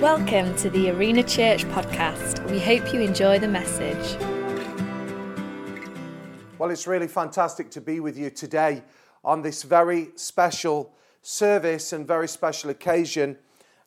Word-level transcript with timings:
Welcome 0.00 0.54
to 0.56 0.68
the 0.68 0.90
Arena 0.90 1.22
Church 1.22 1.64
podcast. 1.68 2.44
We 2.50 2.60
hope 2.60 2.92
you 2.92 3.00
enjoy 3.00 3.38
the 3.38 3.48
message. 3.48 4.20
Well, 6.58 6.70
it's 6.70 6.86
really 6.86 7.08
fantastic 7.08 7.70
to 7.70 7.80
be 7.80 8.00
with 8.00 8.18
you 8.18 8.28
today 8.28 8.82
on 9.24 9.40
this 9.40 9.62
very 9.62 10.08
special 10.14 10.92
service 11.22 11.94
and 11.94 12.06
very 12.06 12.28
special 12.28 12.68
occasion 12.68 13.38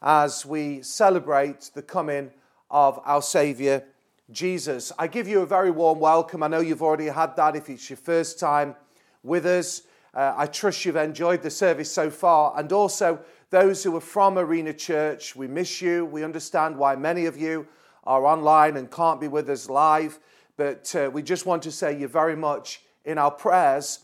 as 0.01 0.47
we 0.47 0.81
celebrate 0.81 1.69
the 1.75 1.83
coming 1.83 2.31
of 2.71 2.99
our 3.05 3.21
Saviour 3.21 3.83
Jesus. 4.31 4.91
I 4.97 5.05
give 5.05 5.27
you 5.27 5.41
a 5.41 5.45
very 5.45 5.69
warm 5.69 5.99
welcome. 5.99 6.41
I 6.41 6.47
know 6.47 6.59
you've 6.59 6.81
already 6.81 7.05
had 7.05 7.35
that 7.35 7.55
if 7.55 7.69
it's 7.69 7.87
your 7.87 7.97
first 7.97 8.39
time 8.39 8.75
with 9.21 9.45
us. 9.45 9.83
Uh, 10.11 10.33
I 10.35 10.47
trust 10.47 10.85
you've 10.85 10.95
enjoyed 10.95 11.43
the 11.43 11.51
service 11.51 11.91
so 11.91 12.09
far. 12.09 12.53
And 12.57 12.71
also, 12.73 13.19
those 13.49 13.83
who 13.83 13.95
are 13.95 14.01
from 14.01 14.37
Arena 14.37 14.73
Church, 14.73 15.35
we 15.35 15.47
miss 15.47 15.81
you. 15.81 16.05
We 16.05 16.23
understand 16.23 16.77
why 16.77 16.95
many 16.95 17.25
of 17.25 17.35
you 17.35 17.67
are 18.03 18.25
online 18.25 18.77
and 18.77 18.91
can't 18.91 19.19
be 19.19 19.27
with 19.27 19.49
us 19.49 19.69
live. 19.69 20.19
But 20.55 20.93
uh, 20.95 21.09
we 21.11 21.23
just 21.23 21.45
want 21.45 21.63
to 21.63 21.71
say 21.71 21.97
you're 21.97 22.09
very 22.09 22.35
much 22.35 22.81
in 23.05 23.17
our 23.17 23.31
prayers 23.31 23.99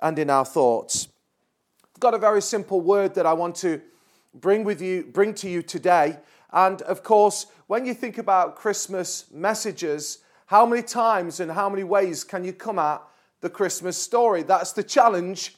and 0.00 0.18
in 0.18 0.30
our 0.30 0.44
thoughts. 0.44 1.08
I've 1.94 2.00
got 2.00 2.14
a 2.14 2.18
very 2.18 2.42
simple 2.42 2.80
word 2.80 3.14
that 3.14 3.26
I 3.26 3.32
want 3.34 3.54
to 3.56 3.80
bring 4.34 4.64
with 4.64 4.80
you, 4.80 5.04
bring 5.04 5.34
to 5.34 5.48
you 5.48 5.62
today. 5.62 6.18
And 6.52 6.82
of 6.82 7.02
course, 7.02 7.46
when 7.66 7.84
you 7.84 7.94
think 7.94 8.18
about 8.18 8.56
Christmas 8.56 9.26
messages, 9.32 10.18
how 10.46 10.64
many 10.66 10.82
times 10.82 11.40
and 11.40 11.52
how 11.52 11.68
many 11.68 11.84
ways 11.84 12.24
can 12.24 12.42
you 12.42 12.52
come 12.52 12.78
at 12.78 13.02
the 13.42 13.50
Christmas 13.50 13.96
story? 13.96 14.42
That's 14.42 14.72
the 14.72 14.82
challenge 14.82 15.56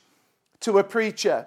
to 0.60 0.78
a 0.78 0.84
preacher. 0.84 1.46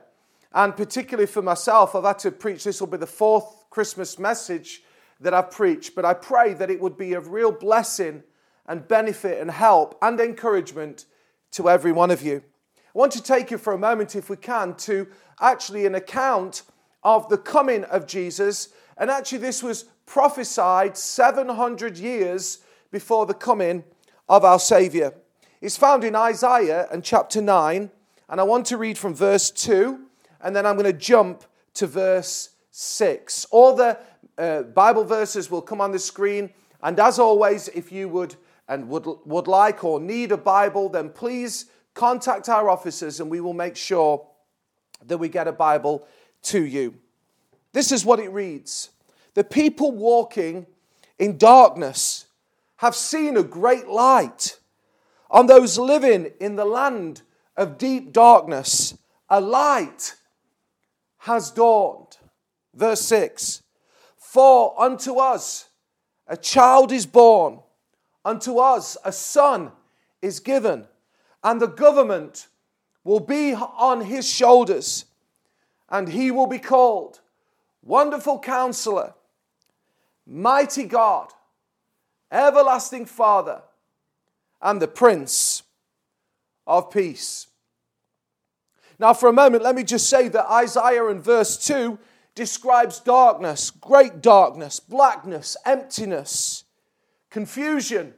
And 0.54 0.76
particularly 0.76 1.28
for 1.28 1.42
myself, 1.42 1.96
I've 1.96 2.04
had 2.04 2.20
to 2.20 2.32
preach, 2.32 2.64
this 2.64 2.80
will 2.80 2.88
be 2.88 2.98
the 2.98 3.08
fourth 3.08 3.66
Christmas 3.70 4.20
message 4.20 4.84
that 5.20 5.34
I've 5.34 5.52
preached, 5.52 5.96
but 5.96 6.06
I 6.06 6.14
pray 6.14 6.54
that 6.54 6.70
it 6.70 6.80
would 6.80 6.98
be 6.98 7.14
a 7.14 7.20
real 7.20 7.52
blessing 7.52 8.24
and 8.68 8.88
benefit 8.88 9.42
and 9.42 9.50
help 9.50 9.98
and 10.02 10.20
encouragement 10.20 11.06
to 11.52 11.70
every 11.70 11.92
one 11.92 12.12
of 12.12 12.22
you. 12.22 12.44
I 12.76 13.00
want 13.00 13.12
to 13.14 13.24
take 13.24 13.50
you 13.50 13.58
for 13.58 13.74
a 13.74 13.78
moment, 13.78 14.16
if 14.16 14.30
we 14.30 14.38
can, 14.38 14.76
to 14.76 15.08
actually 15.42 15.86
an 15.86 15.96
account 15.96 16.64
of 17.04 17.28
the 17.30 17.38
coming 17.38 17.84
of 17.86 18.06
Jesus. 18.06 18.70
And 18.98 19.10
actually, 19.10 19.40
this 19.40 19.64
was 19.64 19.86
prophesied 20.06 20.98
700 20.98 21.98
years 21.98 22.60
before 22.92 23.26
the 23.26 23.34
coming 23.34 23.84
of 24.30 24.46
our 24.46 24.60
Savior. 24.60 25.14
It's 25.62 25.78
found 25.78 26.04
in 26.04 26.16
Isaiah 26.16 26.88
and 26.92 27.04
chapter 27.04 27.42
9, 27.42 27.90
and 28.30 28.40
I 28.40 28.44
want 28.44 28.68
to 28.68 28.78
read 28.78 28.98
from 28.98 29.16
verse 29.16 29.50
2 29.50 30.00
and 30.44 30.56
then 30.56 30.66
I'm 30.66 30.76
going 30.76 30.92
to 30.92 30.98
jump 30.98 31.46
to 31.76 31.88
verse 31.88 32.50
6. 32.72 33.46
All 33.46 33.76
the 33.76 33.98
uh, 34.38 34.64
Bible 34.64 35.06
verses 35.06 35.50
will 35.50 35.62
come 35.62 35.82
on 35.82 35.92
the 35.92 36.00
screen. 36.00 36.52
And 36.82 37.00
as 37.00 37.18
always, 37.18 37.70
if 37.70 37.92
you 37.92 38.10
would 38.10 38.36
and 38.68 38.88
would, 38.90 39.08
would 39.26 39.48
like 39.48 39.84
or 39.84 40.00
need 40.00 40.32
a 40.32 40.38
Bible, 40.38 40.90
then 40.90 41.10
please 41.10 41.66
contact 41.94 42.50
our 42.50 42.70
officers 42.70 43.20
and 43.20 43.30
we 43.30 43.40
will 43.40 43.54
make 43.54 43.76
sure 43.76 44.28
that 45.06 45.18
we 45.18 45.30
get 45.30 45.48
a 45.48 45.52
Bible 45.52 46.08
to 46.44 46.66
you. 46.66 46.96
This 47.72 47.92
is 47.92 48.06
what 48.06 48.20
it 48.20 48.30
reads 48.30 48.90
The 49.34 49.44
people 49.44 49.92
walking 49.92 50.66
in 51.20 51.38
darkness 51.38 52.26
have 52.78 52.96
seen 52.96 53.38
a 53.38 53.44
great 53.44 53.88
light. 53.88 54.60
On 55.32 55.48
those 55.48 55.80
living 55.80 56.32
in 56.40 56.58
the 56.58 56.66
land 56.66 57.22
of 57.56 57.78
deep 57.78 58.12
darkness, 58.12 58.96
a 59.30 59.42
light 59.42 60.16
has 61.24 61.52
dawned. 61.52 62.18
Verse 62.74 63.02
6 63.02 63.64
For 64.18 64.80
unto 64.82 65.20
us 65.20 65.70
a 66.28 66.36
child 66.36 66.92
is 66.92 67.06
born, 67.06 67.60
unto 68.26 68.58
us 68.58 68.98
a 69.06 69.12
son 69.12 69.72
is 70.22 70.42
given, 70.42 70.86
and 71.44 71.62
the 71.62 71.68
government 71.68 72.48
will 73.06 73.22
be 73.22 73.54
on 73.54 74.02
his 74.02 74.28
shoulders, 74.28 75.06
and 75.90 76.10
he 76.10 76.30
will 76.30 76.48
be 76.48 76.60
called 76.60 77.22
Wonderful 77.82 78.40
Counselor, 78.40 79.14
Mighty 80.26 80.84
God, 80.84 81.30
Everlasting 82.32 83.06
Father, 83.06 83.62
and 84.62 84.82
the 84.82 84.88
Prince 84.90 85.64
of 86.68 86.92
Peace. 86.92 87.48
Now, 89.00 89.14
for 89.14 89.30
a 89.30 89.34
moment, 89.34 89.64
let 89.64 89.76
me 89.76 89.84
just 89.84 90.10
say 90.10 90.28
that 90.30 90.52
Isaiah 90.52 91.08
in 91.08 91.22
verse 91.22 91.58
2 91.66 91.98
describes 92.36 93.00
darkness, 93.00 93.72
great 93.72 94.22
darkness, 94.22 94.80
blackness, 94.80 95.58
emptiness, 95.66 96.64
confusion, 97.30 98.14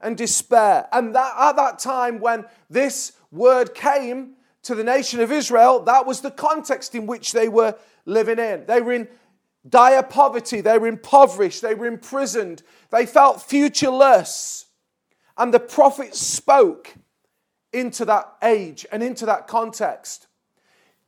and 0.00 0.16
despair. 0.16 0.88
And 0.92 1.14
that 1.14 1.34
at 1.38 1.56
that 1.56 1.78
time 1.78 2.20
when 2.20 2.44
this 2.68 3.12
word 3.30 3.74
came 3.74 4.34
to 4.62 4.74
the 4.74 4.84
nation 4.84 5.20
of 5.20 5.32
Israel, 5.32 5.80
that 5.84 6.06
was 6.06 6.20
the 6.20 6.30
context 6.30 6.94
in 6.94 7.06
which 7.06 7.32
they 7.32 7.48
were 7.48 7.76
living 8.04 8.38
in. 8.38 8.64
They 8.66 8.80
were 8.80 8.92
in 8.92 9.08
dire 9.68 10.02
poverty, 10.02 10.60
they 10.60 10.78
were 10.78 10.88
impoverished, 10.88 11.62
they 11.62 11.74
were 11.74 11.86
imprisoned, 11.86 12.62
they 12.90 13.06
felt 13.06 13.42
futureless. 13.42 14.66
And 15.36 15.54
the 15.54 15.60
prophet 15.60 16.14
spoke 16.14 16.94
into 17.72 18.04
that 18.04 18.32
age 18.42 18.86
and 18.92 19.02
into 19.02 19.26
that 19.26 19.46
context. 19.48 20.26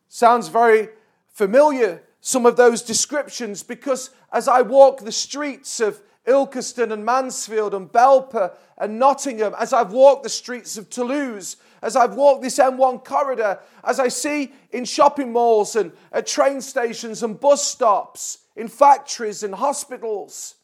Sounds 0.08 0.48
very 0.48 0.88
familiar, 1.28 2.02
some 2.20 2.46
of 2.46 2.56
those 2.56 2.82
descriptions, 2.82 3.62
because 3.62 4.10
as 4.32 4.48
I 4.48 4.62
walk 4.62 5.00
the 5.00 5.12
streets 5.12 5.80
of 5.80 6.00
Ilkeston 6.26 6.92
and 6.92 7.04
Mansfield 7.04 7.74
and 7.74 7.90
Belper 7.90 8.52
and 8.78 8.98
Nottingham, 8.98 9.54
as 9.58 9.72
I've 9.72 9.92
walked 9.92 10.22
the 10.22 10.28
streets 10.28 10.78
of 10.78 10.88
Toulouse, 10.88 11.56
as 11.82 11.96
I've 11.96 12.14
walked 12.14 12.42
this 12.42 12.58
M1 12.58 13.04
corridor, 13.04 13.58
as 13.82 14.00
I 14.00 14.08
see 14.08 14.52
in 14.70 14.86
shopping 14.86 15.32
malls 15.32 15.76
and 15.76 15.92
at 16.12 16.26
train 16.26 16.62
stations 16.62 17.22
and 17.22 17.38
bus 17.38 17.62
stops, 17.62 18.38
in 18.56 18.68
factories 18.68 19.42
and 19.42 19.54
hospitals, 19.54 20.54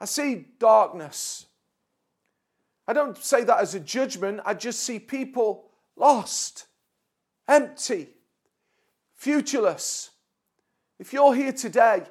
I 0.00 0.06
see 0.06 0.46
darkness. 0.58 1.46
I 2.86 2.92
don't 2.92 3.16
say 3.16 3.44
that 3.44 3.60
as 3.60 3.74
a 3.74 3.80
judgment, 3.80 4.40
I 4.44 4.54
just 4.54 4.80
see 4.80 4.98
people 4.98 5.70
lost, 5.96 6.66
empty, 7.48 8.08
futureless. 9.16 10.10
If 10.98 11.12
you're 11.12 11.34
here 11.34 11.52
today, 11.52 12.02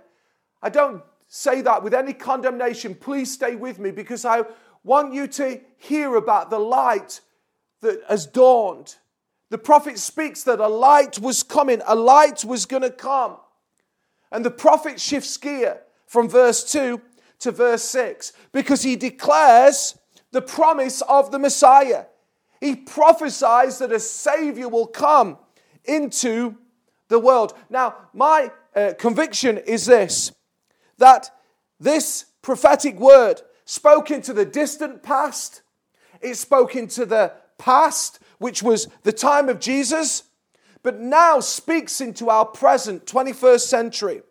I 0.61 0.69
don't 0.69 1.03
say 1.27 1.61
that 1.61 1.83
with 1.83 1.93
any 1.93 2.13
condemnation. 2.13 2.95
Please 2.95 3.31
stay 3.31 3.55
with 3.55 3.79
me 3.79 3.91
because 3.91 4.25
I 4.25 4.43
want 4.83 5.13
you 5.13 5.27
to 5.27 5.61
hear 5.77 6.15
about 6.15 6.49
the 6.49 6.59
light 6.59 7.21
that 7.81 8.01
has 8.09 8.25
dawned. 8.25 8.95
The 9.49 9.57
prophet 9.57 9.99
speaks 9.99 10.43
that 10.43 10.59
a 10.59 10.67
light 10.67 11.19
was 11.19 11.43
coming, 11.43 11.81
a 11.85 11.95
light 11.95 12.43
was 12.43 12.65
going 12.65 12.81
to 12.81 12.89
come. 12.89 13.37
And 14.31 14.43
the 14.43 14.51
prophet 14.51 14.99
shifts 14.99 15.37
gear 15.37 15.81
from 16.07 16.27
verse 16.27 16.71
2 16.71 16.99
to 17.39 17.51
verse 17.51 17.83
6 17.83 18.33
because 18.51 18.81
he 18.81 18.95
declares 18.95 19.97
the 20.33 20.41
promise 20.41 21.01
of 21.03 21.31
the 21.31 21.39
Messiah. 21.39 22.05
He 22.59 22.75
prophesies 22.75 23.77
that 23.77 23.91
a 23.91 23.99
Savior 23.99 24.67
will 24.67 24.87
come 24.87 25.37
into 25.85 26.57
the 27.07 27.19
world. 27.19 27.53
Now, 27.69 27.95
my 28.13 28.51
uh, 28.75 28.93
conviction 28.97 29.57
is 29.59 29.85
this 29.85 30.31
that 30.97 31.29
this 31.79 32.25
prophetic 32.41 32.99
word 32.99 33.41
spoke 33.65 34.11
into 34.11 34.33
the 34.33 34.45
distant 34.45 35.03
past, 35.03 35.61
it 36.21 36.35
spoke 36.35 36.75
into 36.75 37.05
the 37.05 37.33
past, 37.57 38.19
which 38.37 38.63
was 38.63 38.87
the 39.03 39.11
time 39.11 39.49
of 39.49 39.59
Jesus, 39.59 40.23
but 40.81 40.99
now 40.99 41.39
speaks 41.39 42.01
into 42.01 42.29
our 42.29 42.45
present 42.45 43.05
21st 43.05 43.61
century. 43.61 44.21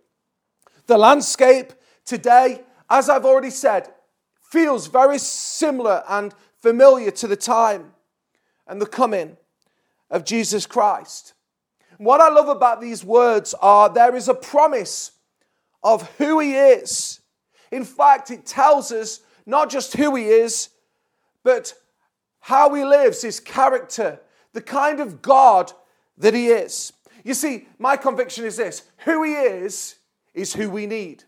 The 0.86 0.98
landscape 0.98 1.72
today, 2.04 2.62
as 2.90 3.08
I've 3.08 3.24
already 3.24 3.50
said, 3.50 3.88
feels 4.52 4.86
very 4.86 5.18
similar 5.18 6.04
and 6.06 6.34
familiar 6.58 7.10
to 7.10 7.26
the 7.26 7.36
time 7.36 7.94
and 8.66 8.82
the 8.82 8.86
coming 8.86 9.38
of 10.10 10.26
Jesus 10.26 10.66
Christ. 10.66 11.32
What 11.96 12.20
I 12.20 12.28
love 12.28 12.48
about 12.48 12.82
these 12.82 13.02
words 13.02 13.54
are 13.62 13.88
there 13.88 14.14
is 14.14 14.28
a 14.28 14.34
promise 14.34 15.12
of 15.82 16.02
who 16.18 16.38
he 16.38 16.54
is. 16.54 17.20
In 17.70 17.82
fact, 17.82 18.30
it 18.30 18.44
tells 18.44 18.92
us 18.92 19.20
not 19.46 19.70
just 19.70 19.96
who 19.96 20.14
he 20.16 20.24
is, 20.24 20.68
but 21.42 21.72
how 22.40 22.74
he 22.74 22.84
lives, 22.84 23.22
his 23.22 23.40
character, 23.40 24.20
the 24.52 24.60
kind 24.60 25.00
of 25.00 25.22
God 25.22 25.72
that 26.18 26.34
he 26.34 26.48
is. 26.48 26.92
You 27.24 27.32
see, 27.32 27.68
my 27.78 27.96
conviction 27.96 28.44
is 28.44 28.58
this 28.58 28.82
who 28.98 29.22
he 29.22 29.32
is, 29.32 29.96
is 30.34 30.52
who 30.52 30.68
we 30.68 30.86
need. 30.86 31.24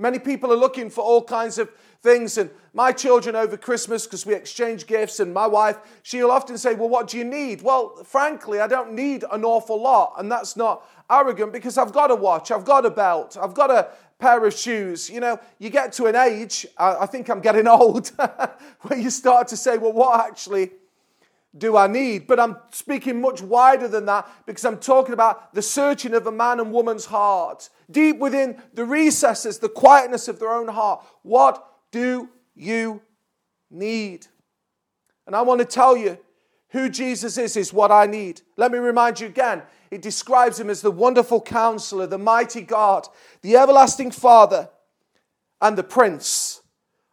Many 0.00 0.18
people 0.18 0.52
are 0.52 0.56
looking 0.56 0.90
for 0.90 1.04
all 1.04 1.22
kinds 1.22 1.58
of 1.58 1.70
things. 2.04 2.38
And 2.38 2.50
my 2.72 2.92
children 2.92 3.34
over 3.34 3.56
Christmas, 3.56 4.06
because 4.06 4.24
we 4.24 4.34
exchange 4.34 4.86
gifts, 4.86 5.18
and 5.18 5.34
my 5.34 5.48
wife, 5.48 5.78
she'll 6.04 6.30
often 6.30 6.56
say, 6.56 6.74
Well, 6.74 6.88
what 6.88 7.08
do 7.08 7.18
you 7.18 7.24
need? 7.24 7.62
Well, 7.62 7.96
frankly, 8.04 8.60
I 8.60 8.68
don't 8.68 8.92
need 8.92 9.24
an 9.32 9.44
awful 9.44 9.82
lot. 9.82 10.14
And 10.18 10.30
that's 10.30 10.56
not 10.56 10.86
arrogant 11.10 11.52
because 11.52 11.76
I've 11.76 11.92
got 11.92 12.12
a 12.12 12.14
watch, 12.14 12.52
I've 12.52 12.64
got 12.64 12.86
a 12.86 12.90
belt, 12.90 13.36
I've 13.40 13.54
got 13.54 13.70
a 13.70 13.88
pair 14.18 14.44
of 14.46 14.54
shoes. 14.54 15.10
You 15.10 15.20
know, 15.20 15.40
you 15.58 15.70
get 15.70 15.92
to 15.94 16.06
an 16.06 16.14
age, 16.14 16.66
I 16.78 17.06
think 17.06 17.28
I'm 17.28 17.40
getting 17.40 17.66
old, 17.80 18.12
where 18.82 18.98
you 18.98 19.10
start 19.10 19.48
to 19.48 19.56
say, 19.56 19.78
well, 19.78 19.92
what 19.92 20.24
actually 20.24 20.70
do 21.56 21.76
I 21.76 21.86
need? 21.86 22.26
But 22.26 22.40
I'm 22.40 22.56
speaking 22.70 23.20
much 23.20 23.40
wider 23.40 23.88
than 23.88 24.06
that 24.06 24.28
because 24.46 24.64
I'm 24.64 24.78
talking 24.78 25.12
about 25.12 25.54
the 25.54 25.62
searching 25.62 26.14
of 26.14 26.26
a 26.26 26.32
man 26.32 26.60
and 26.60 26.72
woman's 26.72 27.06
heart, 27.06 27.70
deep 27.90 28.18
within 28.18 28.60
the 28.74 28.84
recesses, 28.84 29.58
the 29.58 29.68
quietness 29.68 30.26
of 30.28 30.40
their 30.40 30.52
own 30.52 30.68
heart. 30.68 31.04
What 31.22 31.73
do 31.94 32.28
you 32.56 33.00
need? 33.70 34.26
And 35.28 35.36
I 35.36 35.42
want 35.42 35.60
to 35.60 35.64
tell 35.64 35.96
you 35.96 36.18
who 36.70 36.88
Jesus 36.88 37.38
is, 37.38 37.56
is 37.56 37.72
what 37.72 37.92
I 37.92 38.06
need. 38.06 38.40
Let 38.56 38.72
me 38.72 38.78
remind 38.78 39.20
you 39.20 39.28
again. 39.28 39.62
It 39.92 40.02
describes 40.02 40.58
him 40.58 40.70
as 40.70 40.82
the 40.82 40.90
wonderful 40.90 41.40
counselor, 41.40 42.08
the 42.08 42.18
mighty 42.18 42.62
God, 42.62 43.06
the 43.42 43.56
everlasting 43.56 44.10
Father, 44.10 44.70
and 45.60 45.78
the 45.78 45.84
Prince 45.84 46.62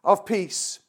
of 0.02 0.26
Peace. 0.26 0.80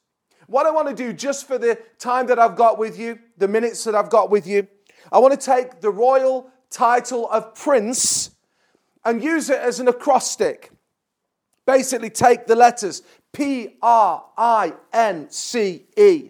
What 0.47 0.65
I 0.65 0.71
want 0.71 0.87
to 0.87 0.95
do, 0.95 1.13
just 1.13 1.45
for 1.45 1.59
the 1.59 1.77
time 1.99 2.25
that 2.27 2.39
I've 2.39 2.55
got 2.55 2.79
with 2.79 2.97
you, 2.97 3.19
the 3.37 3.47
minutes 3.47 3.83
that 3.83 3.93
I've 3.93 4.09
got 4.09 4.31
with 4.31 4.47
you, 4.47 4.67
I 5.11 5.19
want 5.19 5.39
to 5.39 5.45
take 5.45 5.81
the 5.81 5.91
royal 5.91 6.49
title 6.71 7.29
of 7.29 7.53
Prince 7.53 8.31
and 9.05 9.23
use 9.23 9.51
it 9.51 9.59
as 9.59 9.79
an 9.79 9.87
acrostic. 9.87 10.71
Basically, 11.67 12.09
take 12.09 12.47
the 12.47 12.55
letters 12.55 13.03
P 13.33 13.75
R 13.81 14.23
I 14.37 14.73
N 14.93 15.29
C 15.29 15.85
E 15.97 16.29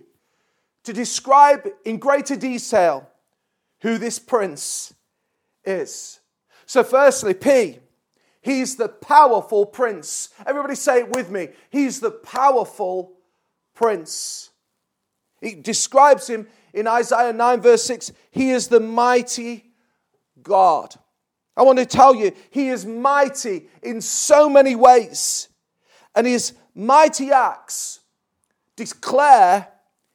to 0.83 0.93
describe 0.93 1.67
in 1.85 1.97
greater 1.97 2.35
detail 2.35 3.09
who 3.81 3.97
this 3.97 4.19
prince 4.19 4.93
is. 5.65 6.19
So, 6.65 6.83
firstly, 6.83 7.33
P, 7.33 7.79
he's 8.41 8.75
the 8.75 8.89
powerful 8.89 9.65
prince. 9.65 10.29
Everybody 10.45 10.75
say 10.75 10.99
it 10.99 11.09
with 11.09 11.29
me. 11.29 11.49
He's 11.69 11.99
the 11.99 12.11
powerful 12.11 13.13
prince. 13.73 14.49
He 15.41 15.55
describes 15.55 16.29
him 16.29 16.47
in 16.73 16.87
Isaiah 16.87 17.33
9, 17.33 17.61
verse 17.61 17.83
6. 17.83 18.11
He 18.31 18.51
is 18.51 18.69
the 18.69 18.79
mighty 18.79 19.73
God. 20.41 20.95
I 21.55 21.63
want 21.63 21.79
to 21.79 21.85
tell 21.85 22.15
you, 22.15 22.31
he 22.49 22.69
is 22.69 22.85
mighty 22.85 23.67
in 23.81 24.01
so 24.01 24.49
many 24.49 24.75
ways. 24.75 25.49
And 26.15 26.25
his 26.25 26.53
mighty 26.75 27.31
acts 27.31 27.99
declare 28.75 29.67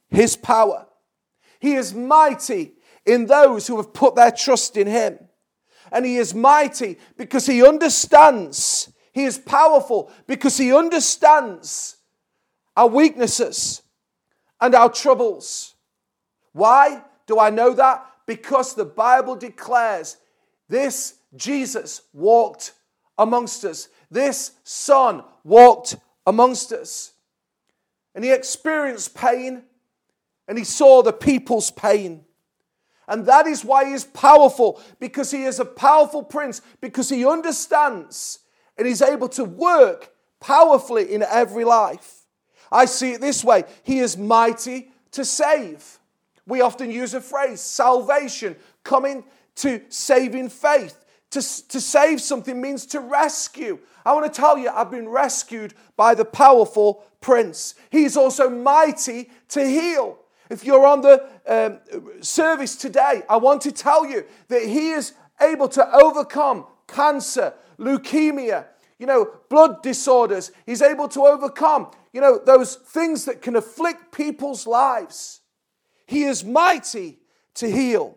his 0.08 0.36
power. 0.36 0.86
He 1.60 1.74
is 1.74 1.94
mighty 1.94 2.74
in 3.04 3.26
those 3.26 3.66
who 3.66 3.76
have 3.76 3.92
put 3.92 4.14
their 4.14 4.30
trust 4.30 4.76
in 4.76 4.86
him. 4.86 5.18
And 5.90 6.04
he 6.04 6.16
is 6.16 6.34
mighty 6.34 6.98
because 7.16 7.46
he 7.46 7.66
understands. 7.66 8.92
He 9.12 9.24
is 9.24 9.38
powerful 9.38 10.12
because 10.26 10.56
he 10.58 10.72
understands 10.72 11.96
our 12.76 12.86
weaknesses 12.86 13.82
and 14.60 14.74
our 14.74 14.90
troubles. 14.90 15.74
Why 16.52 17.02
do 17.26 17.38
I 17.38 17.50
know 17.50 17.72
that? 17.74 18.04
Because 18.26 18.74
the 18.74 18.84
Bible 18.84 19.36
declares 19.36 20.18
this 20.68 21.14
Jesus 21.34 22.02
walked 22.12 22.72
amongst 23.16 23.64
us. 23.64 23.88
This 24.10 24.52
Son 24.64 25.24
walked 25.44 25.96
amongst 26.28 26.72
us. 26.72 27.12
And 28.14 28.22
he 28.22 28.32
experienced 28.32 29.14
pain 29.14 29.62
and 30.46 30.58
he 30.58 30.64
saw 30.64 31.02
the 31.02 31.12
people's 31.12 31.70
pain. 31.70 32.24
And 33.08 33.24
that 33.24 33.46
is 33.46 33.64
why 33.64 33.86
he 33.86 33.92
is 33.94 34.04
powerful, 34.04 34.82
because 35.00 35.30
he 35.30 35.44
is 35.44 35.58
a 35.58 35.64
powerful 35.64 36.22
prince, 36.22 36.60
because 36.82 37.08
he 37.08 37.24
understands 37.24 38.40
and 38.76 38.86
he's 38.86 39.00
able 39.00 39.30
to 39.30 39.44
work 39.44 40.12
powerfully 40.40 41.12
in 41.12 41.22
every 41.22 41.64
life. 41.64 42.26
I 42.70 42.84
see 42.84 43.12
it 43.12 43.22
this 43.22 43.42
way 43.42 43.64
He 43.82 44.00
is 44.00 44.18
mighty 44.18 44.92
to 45.12 45.24
save. 45.24 45.98
We 46.46 46.60
often 46.60 46.90
use 46.90 47.14
a 47.14 47.22
phrase 47.22 47.62
salvation, 47.62 48.56
coming 48.84 49.24
to 49.56 49.80
saving 49.88 50.50
faith. 50.50 51.02
To, 51.32 51.68
to 51.68 51.80
save 51.80 52.22
something 52.22 52.58
means 52.60 52.86
to 52.86 53.00
rescue. 53.00 53.78
I 54.04 54.14
want 54.14 54.32
to 54.32 54.40
tell 54.40 54.56
you, 54.56 54.70
I've 54.70 54.90
been 54.90 55.08
rescued 55.08 55.74
by 55.96 56.14
the 56.14 56.24
powerful 56.24 57.04
prince. 57.20 57.74
He's 57.90 58.16
also 58.16 58.48
mighty 58.48 59.30
to 59.48 59.64
heal. 59.64 60.18
If 60.50 60.64
you're 60.64 60.86
on 60.86 61.02
the 61.02 61.28
um, 61.46 61.80
service 62.22 62.76
today, 62.76 63.22
I 63.28 63.36
want 63.36 63.60
to 63.62 63.72
tell 63.72 64.06
you 64.06 64.24
that 64.48 64.62
He 64.62 64.90
is 64.90 65.12
able 65.40 65.68
to 65.68 65.94
overcome 65.94 66.66
cancer, 66.86 67.52
leukemia, 67.78 68.64
you 68.98 69.06
know, 69.06 69.30
blood 69.48 69.82
disorders. 69.82 70.50
He's 70.66 70.82
able 70.82 71.08
to 71.08 71.26
overcome, 71.26 71.90
you 72.12 72.20
know, 72.20 72.38
those 72.38 72.76
things 72.76 73.26
that 73.26 73.42
can 73.42 73.56
afflict 73.56 74.12
people's 74.12 74.66
lives. 74.66 75.40
He 76.06 76.24
is 76.24 76.42
mighty 76.42 77.18
to 77.54 77.70
heal, 77.70 78.16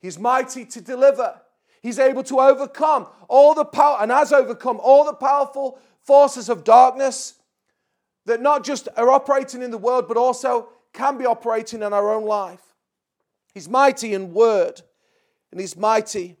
He's 0.00 0.18
mighty 0.18 0.64
to 0.66 0.80
deliver. 0.80 1.40
He's 1.82 1.98
able 1.98 2.22
to 2.24 2.40
overcome 2.40 3.06
all 3.28 3.54
the 3.54 3.64
power 3.64 3.98
and 4.00 4.10
has 4.10 4.32
overcome 4.32 4.80
all 4.82 5.04
the 5.04 5.14
powerful 5.14 5.78
forces 6.02 6.48
of 6.48 6.64
darkness 6.64 7.34
that 8.26 8.40
not 8.40 8.64
just 8.64 8.88
are 8.96 9.10
operating 9.10 9.62
in 9.62 9.70
the 9.70 9.78
world, 9.78 10.06
but 10.08 10.16
also 10.16 10.68
can 10.92 11.18
be 11.18 11.26
operating 11.26 11.82
in 11.82 11.92
our 11.92 12.12
own 12.12 12.24
life. 12.24 12.62
He's 13.54 13.68
mighty 13.68 14.14
in 14.14 14.32
word 14.32 14.82
and 15.50 15.60
he's 15.60 15.76
mighty 15.76 16.36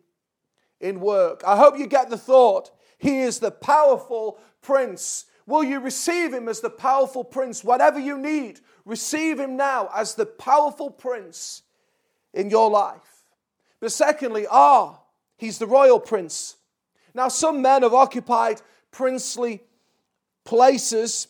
in 0.80 1.00
work. 1.00 1.42
I 1.46 1.56
hope 1.56 1.78
you 1.78 1.86
get 1.86 2.10
the 2.10 2.18
thought. 2.18 2.70
He 2.98 3.20
is 3.20 3.38
the 3.38 3.50
powerful 3.50 4.38
prince. 4.60 5.26
Will 5.46 5.64
you 5.64 5.80
receive 5.80 6.32
him 6.32 6.48
as 6.48 6.60
the 6.60 6.70
powerful 6.70 7.24
prince? 7.24 7.64
Whatever 7.64 7.98
you 7.98 8.18
need, 8.18 8.60
receive 8.84 9.40
him 9.40 9.56
now 9.56 9.88
as 9.94 10.14
the 10.14 10.26
powerful 10.26 10.90
prince 10.90 11.62
in 12.34 12.50
your 12.50 12.70
life. 12.70 13.24
But 13.80 13.92
secondly, 13.92 14.46
ah, 14.50 15.00
he's 15.38 15.58
the 15.58 15.66
royal 15.66 15.98
prince. 15.98 16.56
Now, 17.14 17.28
some 17.28 17.62
men 17.62 17.82
have 17.82 17.94
occupied 17.94 18.60
princely 18.90 19.62
places 20.44 21.28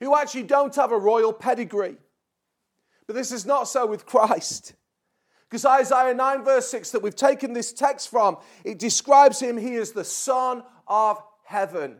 who 0.00 0.16
actually 0.16 0.44
don't 0.44 0.74
have 0.74 0.90
a 0.90 0.98
royal 0.98 1.32
pedigree. 1.32 1.96
But 3.06 3.16
this 3.16 3.30
is 3.30 3.44
not 3.44 3.64
so 3.68 3.86
with 3.86 4.06
Christ. 4.06 4.74
Because 5.48 5.64
Isaiah 5.66 6.14
9, 6.14 6.44
verse 6.44 6.68
6, 6.70 6.92
that 6.92 7.02
we've 7.02 7.14
taken 7.14 7.52
this 7.52 7.72
text 7.72 8.10
from, 8.10 8.38
it 8.64 8.78
describes 8.78 9.38
him, 9.38 9.58
he 9.58 9.74
is 9.74 9.92
the 9.92 10.04
Son 10.04 10.62
of 10.88 11.22
heaven. 11.44 11.98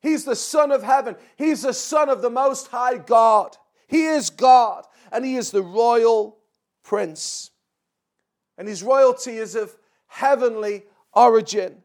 He's 0.00 0.24
the 0.24 0.36
Son 0.36 0.72
of 0.72 0.82
heaven. 0.82 1.16
He's 1.36 1.62
the 1.62 1.72
Son 1.72 2.08
of 2.08 2.22
the 2.22 2.30
Most 2.30 2.68
High 2.68 2.98
God. 2.98 3.56
He 3.88 4.06
is 4.06 4.30
God, 4.30 4.84
and 5.12 5.24
he 5.24 5.36
is 5.36 5.52
the 5.52 5.62
royal 5.62 6.38
prince. 6.82 7.50
And 8.58 8.66
his 8.66 8.82
royalty 8.82 9.38
is 9.38 9.54
of 9.54 9.76
heavenly 10.06 10.84
origin, 11.12 11.82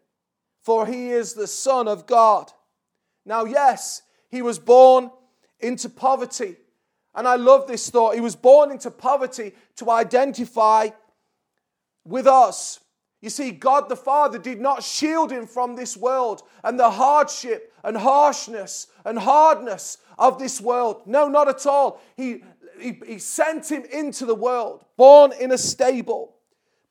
for 0.63 0.85
he 0.85 1.09
is 1.09 1.33
the 1.33 1.47
Son 1.47 1.87
of 1.87 2.05
God. 2.05 2.51
Now, 3.25 3.45
yes, 3.45 4.01
he 4.29 4.41
was 4.41 4.59
born 4.59 5.11
into 5.59 5.89
poverty. 5.89 6.55
And 7.13 7.27
I 7.27 7.35
love 7.35 7.67
this 7.67 7.89
thought. 7.89 8.15
He 8.15 8.21
was 8.21 8.35
born 8.35 8.71
into 8.71 8.89
poverty 8.89 9.53
to 9.77 9.91
identify 9.91 10.89
with 12.05 12.25
us. 12.27 12.79
You 13.21 13.29
see, 13.29 13.51
God 13.51 13.87
the 13.87 13.95
Father 13.95 14.39
did 14.39 14.59
not 14.59 14.83
shield 14.83 15.31
him 15.31 15.45
from 15.45 15.75
this 15.75 15.95
world 15.95 16.41
and 16.63 16.79
the 16.79 16.89
hardship 16.89 17.71
and 17.83 17.95
harshness 17.95 18.87
and 19.05 19.19
hardness 19.19 19.97
of 20.17 20.39
this 20.39 20.59
world. 20.59 21.03
No, 21.05 21.27
not 21.27 21.47
at 21.47 21.65
all. 21.67 22.01
He, 22.17 22.43
he, 22.79 22.99
he 23.05 23.19
sent 23.19 23.71
him 23.71 23.83
into 23.91 24.25
the 24.25 24.35
world, 24.35 24.85
born 24.97 25.33
in 25.39 25.51
a 25.51 25.57
stable. 25.57 26.35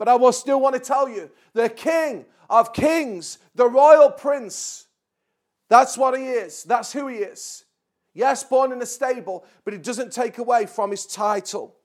But 0.00 0.08
I 0.08 0.14
will 0.14 0.32
still 0.32 0.58
want 0.58 0.74
to 0.76 0.80
tell 0.80 1.10
you 1.10 1.30
the 1.52 1.68
King 1.68 2.24
of 2.48 2.72
Kings, 2.72 3.38
the 3.54 3.68
royal 3.68 4.10
prince, 4.10 4.86
that's 5.68 5.98
what 5.98 6.18
he 6.18 6.24
is. 6.24 6.64
That's 6.64 6.90
who 6.90 7.06
he 7.06 7.16
is. 7.16 7.66
Yes, 8.14 8.42
born 8.42 8.72
in 8.72 8.80
a 8.80 8.86
stable, 8.86 9.44
but 9.62 9.74
it 9.74 9.82
doesn't 9.82 10.10
take 10.10 10.38
away 10.38 10.64
from 10.64 10.90
his 10.90 11.04
title. 11.04 11.76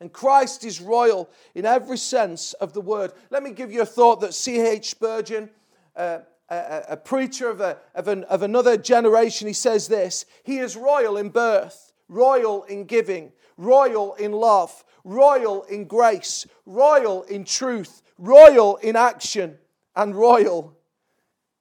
And 0.00 0.10
Christ 0.10 0.64
is 0.64 0.80
royal 0.80 1.28
in 1.54 1.66
every 1.66 1.98
sense 1.98 2.54
of 2.54 2.72
the 2.72 2.80
word. 2.80 3.12
Let 3.28 3.42
me 3.42 3.50
give 3.50 3.70
you 3.70 3.82
a 3.82 3.86
thought 3.86 4.22
that 4.22 4.32
C.H. 4.32 4.88
Spurgeon, 4.88 5.50
uh, 5.94 6.20
a, 6.48 6.84
a, 6.88 6.96
preacher 6.96 7.50
of, 7.50 7.60
a, 7.60 7.76
of, 7.94 8.08
an, 8.08 8.24
of 8.24 8.40
another 8.40 8.78
generation, 8.78 9.46
he 9.46 9.52
says 9.52 9.88
this 9.88 10.24
He 10.42 10.56
is 10.56 10.74
royal 10.74 11.18
in 11.18 11.28
birth, 11.28 11.92
royal 12.08 12.64
in 12.64 12.84
giving, 12.84 13.32
royal 13.58 14.14
in 14.14 14.32
love, 14.32 14.84
royal 15.04 15.64
in 15.64 15.84
grace, 15.84 16.46
royal 16.64 17.24
in 17.24 17.44
truth, 17.44 18.00
royal 18.16 18.76
in 18.76 18.96
action, 18.96 19.58
and 19.94 20.14
royal 20.14 20.74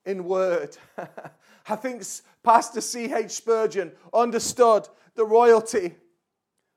in 0.06 0.24
word. 0.24 0.78
I 1.68 1.76
think 1.76 2.04
Pastor 2.44 2.80
C.H. 2.80 3.32
Spurgeon 3.32 3.92
understood 4.14 4.88
the 5.16 5.26
royalty 5.26 5.96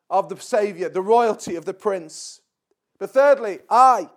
of 0.09 0.29
the 0.29 0.37
Savior, 0.37 0.89
the 0.89 1.03
royalty 1.03 1.55
of 1.55 1.65
the 1.65 1.75
Prince. 1.75 2.41
But 2.99 3.11
thirdly, 3.11 3.61
I, 3.71 4.11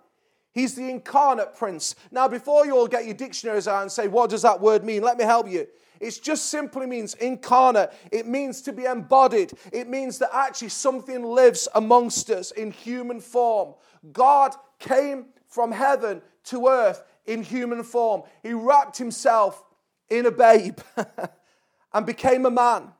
He's 0.54 0.76
the 0.76 0.88
incarnate 0.88 1.56
prince. 1.56 1.96
Now, 2.12 2.28
before 2.28 2.64
you 2.64 2.76
all 2.76 2.86
get 2.86 3.06
your 3.06 3.14
dictionaries 3.14 3.66
out 3.66 3.82
and 3.82 3.90
say, 3.90 4.06
what 4.06 4.30
does 4.30 4.42
that 4.42 4.60
word 4.60 4.84
mean? 4.84 5.02
Let 5.02 5.18
me 5.18 5.24
help 5.24 5.50
you. 5.50 5.66
It 6.04 6.20
just 6.22 6.46
simply 6.46 6.86
means 6.86 7.14
incarnate. 7.14 7.92
It 8.12 8.26
means 8.26 8.60
to 8.62 8.72
be 8.72 8.84
embodied. 8.84 9.52
It 9.72 9.88
means 9.88 10.18
that 10.18 10.30
actually 10.34 10.68
something 10.68 11.24
lives 11.24 11.66
amongst 11.74 12.30
us 12.30 12.50
in 12.50 12.70
human 12.70 13.20
form. 13.20 13.74
God 14.12 14.54
came 14.78 15.26
from 15.46 15.72
heaven 15.72 16.20
to 16.44 16.68
earth 16.68 17.02
in 17.24 17.42
human 17.42 17.82
form. 17.82 18.22
He 18.42 18.52
wrapped 18.52 18.98
himself 18.98 19.64
in 20.10 20.26
a 20.26 20.30
babe 20.30 20.78
and 21.92 22.04
became 22.04 22.44
a 22.44 22.50
man. 22.50 22.92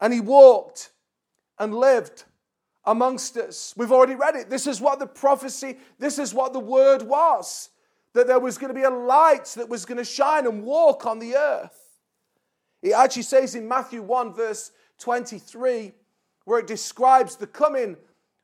And 0.00 0.12
he 0.12 0.20
walked 0.20 0.90
and 1.58 1.74
lived 1.74 2.24
amongst 2.84 3.38
us. 3.38 3.72
We've 3.76 3.92
already 3.92 4.16
read 4.16 4.36
it. 4.36 4.50
This 4.50 4.66
is 4.66 4.80
what 4.80 4.98
the 4.98 5.06
prophecy, 5.06 5.78
this 5.98 6.18
is 6.18 6.34
what 6.34 6.52
the 6.52 6.60
word 6.60 7.02
was 7.02 7.70
that 8.14 8.28
there 8.28 8.38
was 8.38 8.58
going 8.58 8.68
to 8.68 8.78
be 8.78 8.84
a 8.84 8.90
light 8.90 9.46
that 9.56 9.68
was 9.68 9.84
going 9.84 9.98
to 9.98 10.04
shine 10.04 10.46
and 10.46 10.62
walk 10.62 11.04
on 11.04 11.18
the 11.18 11.34
earth. 11.36 11.83
It 12.84 12.92
actually 12.92 13.22
says 13.22 13.54
in 13.54 13.66
Matthew 13.66 14.02
1, 14.02 14.34
verse 14.34 14.70
23, 14.98 15.92
where 16.44 16.60
it 16.60 16.66
describes 16.66 17.34
the 17.34 17.46
coming 17.46 17.96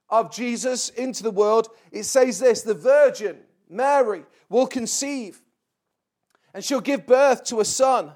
of 0.08 0.34
Jesus 0.34 0.88
into 0.88 1.22
the 1.22 1.30
world, 1.30 1.68
it 1.92 2.04
says 2.04 2.40
this 2.40 2.62
the 2.62 2.74
Virgin, 2.74 3.36
Mary, 3.68 4.24
will 4.48 4.66
conceive 4.66 5.42
and 6.54 6.64
she'll 6.64 6.80
give 6.80 7.06
birth 7.06 7.44
to 7.44 7.60
a 7.60 7.64
son, 7.64 8.12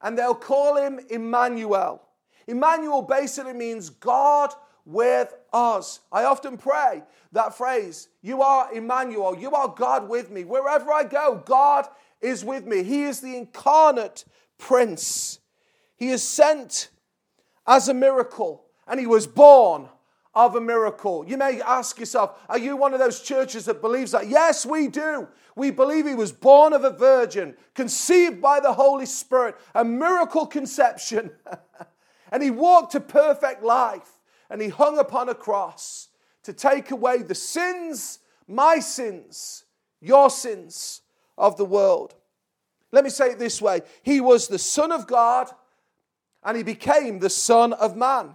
and 0.00 0.18
they'll 0.18 0.34
call 0.34 0.76
him 0.76 0.98
Emmanuel. 1.10 2.02
Emmanuel 2.46 3.02
basically 3.02 3.52
means 3.52 3.90
God 3.90 4.52
with 4.84 5.32
us. 5.52 6.00
I 6.10 6.24
often 6.24 6.56
pray 6.56 7.02
that 7.32 7.56
phrase, 7.56 8.08
You 8.22 8.42
are 8.42 8.72
Emmanuel, 8.72 9.38
you 9.38 9.52
are 9.52 9.68
God 9.68 10.08
with 10.08 10.30
me. 10.30 10.44
Wherever 10.44 10.90
I 10.90 11.04
go, 11.04 11.42
God 11.44 11.86
is 12.20 12.44
with 12.44 12.66
me. 12.66 12.82
He 12.82 13.02
is 13.02 13.20
the 13.20 13.36
incarnate 13.36 14.24
Prince. 14.56 15.38
He 15.98 16.10
is 16.10 16.22
sent 16.22 16.90
as 17.66 17.88
a 17.88 17.94
miracle, 17.94 18.64
and 18.86 18.98
he 18.98 19.06
was 19.06 19.26
born 19.26 19.88
of 20.34 20.54
a 20.54 20.60
miracle. 20.60 21.24
You 21.26 21.36
may 21.36 21.60
ask 21.60 21.98
yourself, 21.98 22.40
are 22.48 22.58
you 22.58 22.76
one 22.76 22.94
of 22.94 23.00
those 23.00 23.20
churches 23.20 23.64
that 23.64 23.80
believes 23.80 24.12
that? 24.12 24.28
Yes, 24.28 24.64
we 24.64 24.86
do. 24.86 25.28
We 25.56 25.72
believe 25.72 26.06
he 26.06 26.14
was 26.14 26.30
born 26.30 26.72
of 26.72 26.84
a 26.84 26.90
virgin, 26.90 27.56
conceived 27.74 28.40
by 28.40 28.60
the 28.60 28.72
Holy 28.72 29.06
Spirit, 29.06 29.56
a 29.74 29.84
miracle 29.84 30.46
conception. 30.46 31.32
and 32.32 32.42
he 32.42 32.50
walked 32.50 32.94
a 32.94 33.00
perfect 33.00 33.64
life, 33.64 34.20
and 34.48 34.62
he 34.62 34.68
hung 34.68 34.98
upon 34.98 35.28
a 35.28 35.34
cross 35.34 36.08
to 36.44 36.52
take 36.52 36.92
away 36.92 37.22
the 37.22 37.34
sins, 37.34 38.20
my 38.46 38.78
sins, 38.78 39.64
your 40.00 40.30
sins 40.30 41.02
of 41.36 41.56
the 41.56 41.64
world. 41.64 42.14
Let 42.92 43.02
me 43.02 43.10
say 43.10 43.32
it 43.32 43.38
this 43.38 43.60
way 43.60 43.82
He 44.02 44.20
was 44.20 44.46
the 44.46 44.58
Son 44.58 44.92
of 44.92 45.06
God 45.08 45.50
and 46.48 46.56
he 46.56 46.62
became 46.62 47.18
the 47.18 47.28
Son 47.28 47.74
of 47.74 47.94
Man. 47.94 48.34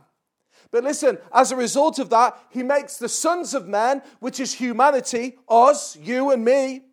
But 0.69 0.83
listen, 0.83 1.17
as 1.33 1.51
a 1.51 1.55
result 1.55 1.97
of 1.97 2.11
that, 2.11 2.37
he 2.51 2.61
makes 2.61 2.97
the 2.97 3.09
sons 3.09 3.55
of 3.55 3.67
men, 3.67 4.03
which 4.19 4.39
is 4.39 4.53
humanity, 4.53 5.39
us, 5.49 5.95
you 5.95 6.29
and 6.29 6.45
me, 6.45 6.83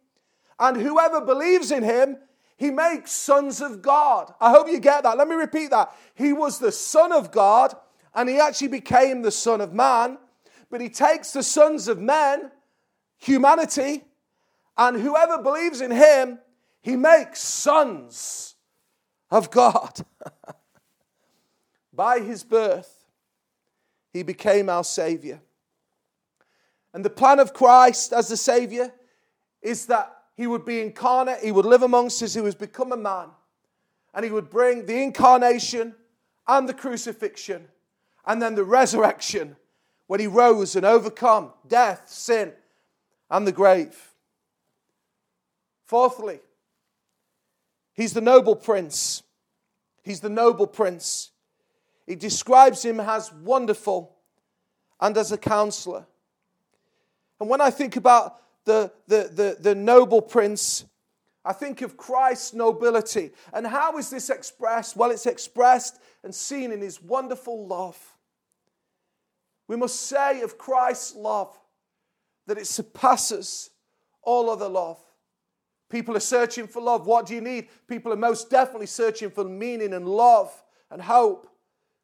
and 0.58 0.78
whoever 0.78 1.20
believes 1.20 1.72
in 1.72 1.82
him, 1.82 2.16
he 2.56 2.70
makes 2.70 3.12
sons 3.12 3.60
of 3.60 3.82
God. 3.82 4.32
I 4.40 4.48
hope 4.48 4.68
you 4.68 4.80
get 4.80 5.02
that. 5.02 5.18
Let 5.18 5.28
me 5.28 5.34
repeat 5.34 5.68
that. 5.72 5.94
He 6.14 6.32
was 6.32 6.58
the 6.58 6.72
Son 6.72 7.12
of 7.12 7.30
God, 7.30 7.74
and 8.14 8.26
he 8.26 8.40
actually 8.40 8.68
became 8.68 9.20
the 9.20 9.30
Son 9.30 9.60
of 9.60 9.74
Man, 9.74 10.16
but 10.70 10.80
he 10.80 10.88
takes 10.88 11.34
the 11.34 11.42
sons 11.42 11.86
of 11.86 11.98
men, 11.98 12.50
humanity, 13.18 14.04
and 14.78 14.98
whoever 14.98 15.42
believes 15.42 15.82
in 15.82 15.90
him, 15.90 16.38
he 16.80 16.96
makes 16.96 17.40
sons 17.40 18.54
of 19.30 19.50
God. 19.50 20.00
By 22.00 22.20
his 22.20 22.44
birth, 22.44 23.04
he 24.10 24.22
became 24.22 24.70
our 24.70 24.84
Savior. 24.84 25.42
And 26.94 27.04
the 27.04 27.10
plan 27.10 27.38
of 27.38 27.52
Christ 27.52 28.14
as 28.14 28.26
the 28.28 28.38
Savior 28.38 28.90
is 29.60 29.84
that 29.84 30.10
he 30.34 30.46
would 30.46 30.64
be 30.64 30.80
incarnate, 30.80 31.40
he 31.42 31.52
would 31.52 31.66
live 31.66 31.82
amongst 31.82 32.22
us, 32.22 32.32
he 32.32 32.40
would 32.40 32.56
become 32.56 32.92
a 32.92 32.96
man, 32.96 33.28
and 34.14 34.24
he 34.24 34.30
would 34.30 34.48
bring 34.48 34.86
the 34.86 35.02
incarnation 35.02 35.94
and 36.48 36.66
the 36.66 36.72
crucifixion 36.72 37.68
and 38.24 38.40
then 38.40 38.54
the 38.54 38.64
resurrection 38.64 39.54
when 40.06 40.20
he 40.20 40.26
rose 40.26 40.76
and 40.76 40.86
overcome 40.86 41.52
death, 41.68 42.04
sin, 42.08 42.54
and 43.30 43.46
the 43.46 43.52
grave. 43.52 44.14
Fourthly, 45.84 46.40
he's 47.92 48.14
the 48.14 48.22
noble 48.22 48.56
prince. 48.56 49.22
He's 50.02 50.20
the 50.20 50.30
noble 50.30 50.66
prince. 50.66 51.29
He 52.10 52.16
describes 52.16 52.84
him 52.84 52.98
as 52.98 53.32
wonderful 53.32 54.16
and 55.00 55.16
as 55.16 55.30
a 55.30 55.38
counselor. 55.38 56.06
And 57.38 57.48
when 57.48 57.60
I 57.60 57.70
think 57.70 57.94
about 57.94 58.42
the, 58.64 58.90
the, 59.06 59.30
the, 59.32 59.56
the 59.60 59.74
noble 59.76 60.20
prince, 60.20 60.86
I 61.44 61.52
think 61.52 61.82
of 61.82 61.96
Christ's 61.96 62.52
nobility. 62.52 63.30
And 63.52 63.64
how 63.64 63.96
is 63.96 64.10
this 64.10 64.28
expressed? 64.28 64.96
Well, 64.96 65.12
it's 65.12 65.24
expressed 65.24 66.00
and 66.24 66.34
seen 66.34 66.72
in 66.72 66.80
his 66.80 67.00
wonderful 67.00 67.68
love. 67.68 67.96
We 69.68 69.76
must 69.76 70.00
say 70.00 70.40
of 70.40 70.58
Christ's 70.58 71.14
love 71.14 71.56
that 72.48 72.58
it 72.58 72.66
surpasses 72.66 73.70
all 74.20 74.50
other 74.50 74.68
love. 74.68 74.98
People 75.88 76.16
are 76.16 76.18
searching 76.18 76.66
for 76.66 76.82
love. 76.82 77.06
What 77.06 77.26
do 77.26 77.36
you 77.36 77.40
need? 77.40 77.68
People 77.86 78.12
are 78.12 78.16
most 78.16 78.50
definitely 78.50 78.86
searching 78.86 79.30
for 79.30 79.44
meaning 79.44 79.92
and 79.92 80.08
love 80.08 80.52
and 80.90 81.00
hope 81.00 81.46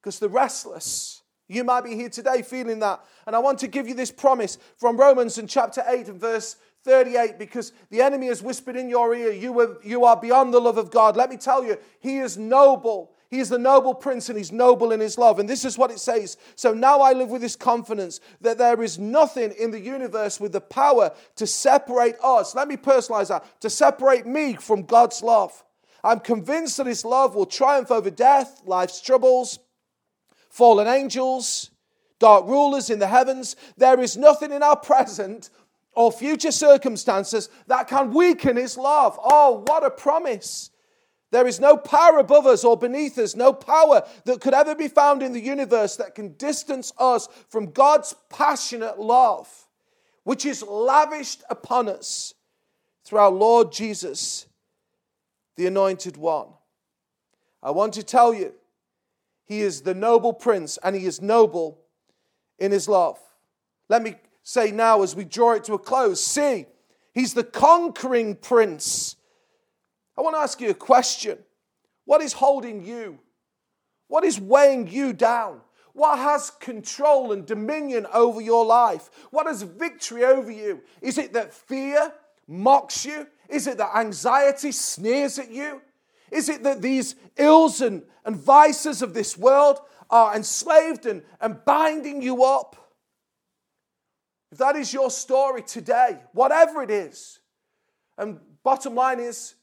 because 0.06 0.20
they're 0.20 0.28
restless. 0.28 1.22
You 1.48 1.64
might 1.64 1.82
be 1.82 1.96
here 1.96 2.08
today 2.08 2.42
feeling 2.42 2.78
that. 2.78 3.04
And 3.26 3.34
I 3.34 3.40
want 3.40 3.58
to 3.58 3.66
give 3.66 3.88
you 3.88 3.94
this 3.94 4.12
promise 4.12 4.56
from 4.76 4.96
Romans 4.96 5.36
in 5.36 5.48
chapter 5.48 5.82
8 5.84 6.06
and 6.06 6.20
verse 6.20 6.54
38 6.84 7.40
because 7.40 7.72
the 7.90 8.02
enemy 8.02 8.28
has 8.28 8.40
whispered 8.40 8.76
in 8.76 8.88
your 8.88 9.12
ear, 9.16 9.32
you 9.32 9.80
you 9.82 10.04
are 10.04 10.16
beyond 10.16 10.54
the 10.54 10.60
love 10.60 10.78
of 10.78 10.92
God. 10.92 11.16
Let 11.16 11.28
me 11.28 11.36
tell 11.36 11.64
you, 11.64 11.76
he 11.98 12.18
is 12.18 12.38
noble. 12.38 13.14
He 13.30 13.40
is 13.40 13.48
the 13.48 13.58
noble 13.58 13.94
prince 13.94 14.28
and 14.28 14.38
he's 14.38 14.52
noble 14.52 14.92
in 14.92 15.00
his 15.00 15.18
love. 15.18 15.40
And 15.40 15.48
this 15.48 15.64
is 15.64 15.76
what 15.76 15.90
it 15.90 15.98
says. 15.98 16.36
So 16.54 16.72
now 16.72 17.00
I 17.00 17.12
live 17.12 17.30
with 17.30 17.42
this 17.42 17.56
confidence 17.56 18.20
that 18.42 18.58
there 18.58 18.80
is 18.84 19.00
nothing 19.00 19.50
in 19.58 19.72
the 19.72 19.80
universe 19.80 20.38
with 20.38 20.52
the 20.52 20.60
power 20.60 21.10
to 21.34 21.48
separate 21.48 22.14
us. 22.22 22.54
Let 22.54 22.68
me 22.68 22.76
personalize 22.76 23.26
that 23.26 23.60
to 23.60 23.70
separate 23.70 24.24
me 24.24 24.54
from 24.54 24.84
God's 24.84 25.20
love. 25.20 25.64
I'm 26.04 26.20
convinced 26.20 26.76
that 26.76 26.86
his 26.86 27.04
love 27.04 27.34
will 27.34 27.46
triumph 27.46 27.90
over 27.90 28.10
death, 28.10 28.62
life's 28.64 29.00
troubles, 29.00 29.58
fallen 30.56 30.86
angels, 30.86 31.70
dark 32.18 32.46
rulers 32.46 32.88
in 32.88 32.98
the 32.98 33.06
heavens. 33.06 33.56
There 33.76 34.00
is 34.00 34.16
nothing 34.16 34.52
in 34.52 34.62
our 34.62 34.76
present 34.76 35.50
or 35.92 36.10
future 36.10 36.50
circumstances 36.50 37.50
that 37.66 37.88
can 37.88 38.14
weaken 38.14 38.56
his 38.56 38.78
love. 38.78 39.18
Oh, 39.22 39.62
what 39.66 39.84
a 39.84 39.90
promise! 39.90 40.70
There 41.30 41.46
is 41.46 41.60
no 41.60 41.76
power 41.76 42.18
above 42.18 42.46
us 42.46 42.64
or 42.64 42.78
beneath 42.78 43.18
us, 43.18 43.36
no 43.36 43.52
power 43.52 44.02
that 44.24 44.40
could 44.40 44.54
ever 44.54 44.74
be 44.74 44.88
found 44.88 45.22
in 45.22 45.34
the 45.34 45.40
universe 45.40 45.96
that 45.96 46.14
can 46.14 46.32
distance 46.34 46.90
us 46.96 47.28
from 47.50 47.72
God's 47.72 48.14
passionate 48.30 48.98
love, 48.98 49.66
which 50.24 50.46
is 50.46 50.62
lavished 50.62 51.42
upon 51.50 51.88
us 51.88 52.32
through 53.04 53.18
our 53.18 53.30
Lord 53.30 53.72
Jesus, 53.72 54.46
the 55.56 55.66
Anointed 55.66 56.16
One. 56.16 56.48
I 57.62 57.72
want 57.72 57.92
to 57.94 58.02
tell 58.02 58.32
you 58.32 58.54
he 59.46 59.60
is 59.60 59.82
the 59.82 59.94
noble 59.94 60.32
prince 60.32 60.78
and 60.82 60.94
he 60.94 61.06
is 61.06 61.22
noble 61.22 61.78
in 62.58 62.72
his 62.72 62.88
love. 62.88 63.18
Let 63.88 64.02
me 64.02 64.16
say 64.42 64.70
now 64.70 65.02
as 65.02 65.16
we 65.16 65.24
draw 65.24 65.52
it 65.52 65.64
to 65.64 65.74
a 65.74 65.78
close 65.78 66.22
see, 66.22 66.66
he's 67.14 67.32
the 67.32 67.44
conquering 67.44 68.34
prince. 68.34 69.16
I 70.18 70.22
want 70.22 70.34
to 70.36 70.40
ask 70.40 70.60
you 70.60 70.70
a 70.70 70.74
question. 70.74 71.38
What 72.04 72.22
is 72.22 72.32
holding 72.32 72.84
you? 72.84 73.18
What 74.08 74.24
is 74.24 74.40
weighing 74.40 74.88
you 74.88 75.12
down? 75.12 75.60
What 75.92 76.18
has 76.18 76.50
control 76.50 77.32
and 77.32 77.46
dominion 77.46 78.06
over 78.12 78.40
your 78.40 78.66
life? 78.66 79.10
What 79.30 79.46
has 79.46 79.62
victory 79.62 80.24
over 80.24 80.50
you? 80.50 80.82
Is 81.00 81.18
it 81.18 81.32
that 81.32 81.54
fear 81.54 82.12
mocks 82.46 83.06
you? 83.06 83.26
Is 83.48 83.66
it 83.66 83.78
that 83.78 83.96
anxiety 83.96 84.72
sneers 84.72 85.38
at 85.38 85.50
you? 85.50 85.80
Is 86.30 86.48
it 86.48 86.62
that 86.64 86.82
these 86.82 87.14
ills 87.36 87.80
and, 87.80 88.02
and 88.24 88.36
vices 88.36 89.02
of 89.02 89.14
this 89.14 89.36
world 89.36 89.80
are 90.10 90.34
enslaved 90.34 91.06
and, 91.06 91.22
and 91.40 91.64
binding 91.64 92.22
you 92.22 92.44
up? 92.44 92.76
If 94.52 94.58
that 94.58 94.76
is 94.76 94.92
your 94.92 95.10
story 95.10 95.62
today, 95.62 96.20
whatever 96.32 96.82
it 96.82 96.90
is, 96.90 97.40
and 98.16 98.38
bottom 98.62 98.94
line 98.94 99.20
is, 99.20 99.54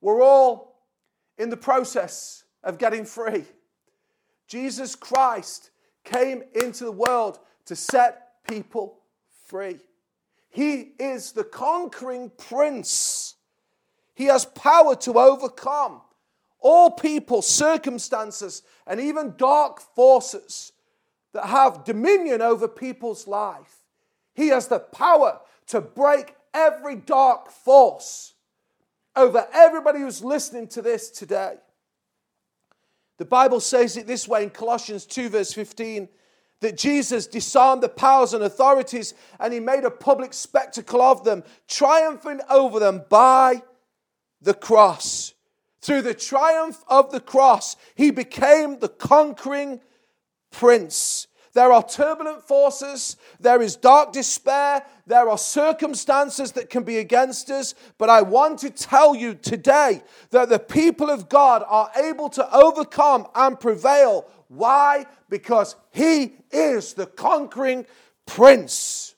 we're 0.00 0.22
all 0.22 0.86
in 1.38 1.50
the 1.50 1.56
process 1.56 2.44
of 2.64 2.78
getting 2.78 3.04
free. 3.04 3.44
Jesus 4.48 4.94
Christ 4.94 5.70
came 6.04 6.42
into 6.54 6.84
the 6.84 6.92
world 6.92 7.38
to 7.66 7.76
set 7.76 8.44
people 8.48 9.00
free. 9.46 9.78
He 10.50 10.92
is 10.98 11.32
the 11.32 11.44
conquering 11.44 12.30
prince. 12.36 13.36
He 14.14 14.24
has 14.24 14.44
power 14.44 14.94
to 14.96 15.18
overcome 15.18 16.02
all 16.60 16.90
people, 16.90 17.42
circumstances, 17.42 18.62
and 18.86 19.00
even 19.00 19.34
dark 19.36 19.80
forces 19.94 20.72
that 21.32 21.46
have 21.46 21.84
dominion 21.84 22.40
over 22.40 22.68
people's 22.68 23.26
life. 23.26 23.78
He 24.34 24.48
has 24.48 24.68
the 24.68 24.78
power 24.78 25.40
to 25.68 25.80
break 25.80 26.34
every 26.54 26.96
dark 26.96 27.50
force 27.50 28.34
over 29.16 29.46
everybody 29.52 30.00
who's 30.00 30.22
listening 30.22 30.68
to 30.68 30.82
this 30.82 31.10
today. 31.10 31.56
The 33.18 33.24
Bible 33.24 33.60
says 33.60 33.96
it 33.96 34.06
this 34.06 34.26
way 34.26 34.42
in 34.42 34.50
Colossians 34.50 35.06
2, 35.06 35.28
verse 35.28 35.52
15 35.52 36.08
that 36.60 36.78
Jesus 36.78 37.26
disarmed 37.26 37.82
the 37.82 37.88
powers 37.88 38.34
and 38.34 38.44
authorities 38.44 39.14
and 39.40 39.52
he 39.52 39.58
made 39.58 39.84
a 39.84 39.90
public 39.90 40.32
spectacle 40.32 41.02
of 41.02 41.24
them, 41.24 41.42
triumphing 41.66 42.40
over 42.48 42.78
them 42.78 43.04
by 43.08 43.62
the 44.42 44.54
cross. 44.54 45.34
Through 45.80 46.02
the 46.02 46.14
triumph 46.14 46.84
of 46.88 47.10
the 47.10 47.20
cross, 47.20 47.76
he 47.94 48.10
became 48.10 48.78
the 48.78 48.88
conquering 48.88 49.80
prince. 50.50 51.26
There 51.54 51.70
are 51.70 51.82
turbulent 51.82 52.42
forces, 52.44 53.16
there 53.38 53.60
is 53.60 53.76
dark 53.76 54.12
despair, 54.12 54.86
there 55.06 55.28
are 55.28 55.36
circumstances 55.36 56.52
that 56.52 56.70
can 56.70 56.82
be 56.82 56.96
against 56.96 57.50
us. 57.50 57.74
But 57.98 58.08
I 58.08 58.22
want 58.22 58.60
to 58.60 58.70
tell 58.70 59.14
you 59.14 59.34
today 59.34 60.02
that 60.30 60.48
the 60.48 60.58
people 60.58 61.10
of 61.10 61.28
God 61.28 61.62
are 61.68 61.90
able 61.96 62.30
to 62.30 62.56
overcome 62.56 63.26
and 63.34 63.60
prevail. 63.60 64.26
Why? 64.48 65.04
Because 65.28 65.76
He 65.90 66.36
is 66.50 66.94
the 66.94 67.06
conquering 67.06 67.84
prince. 68.24 69.14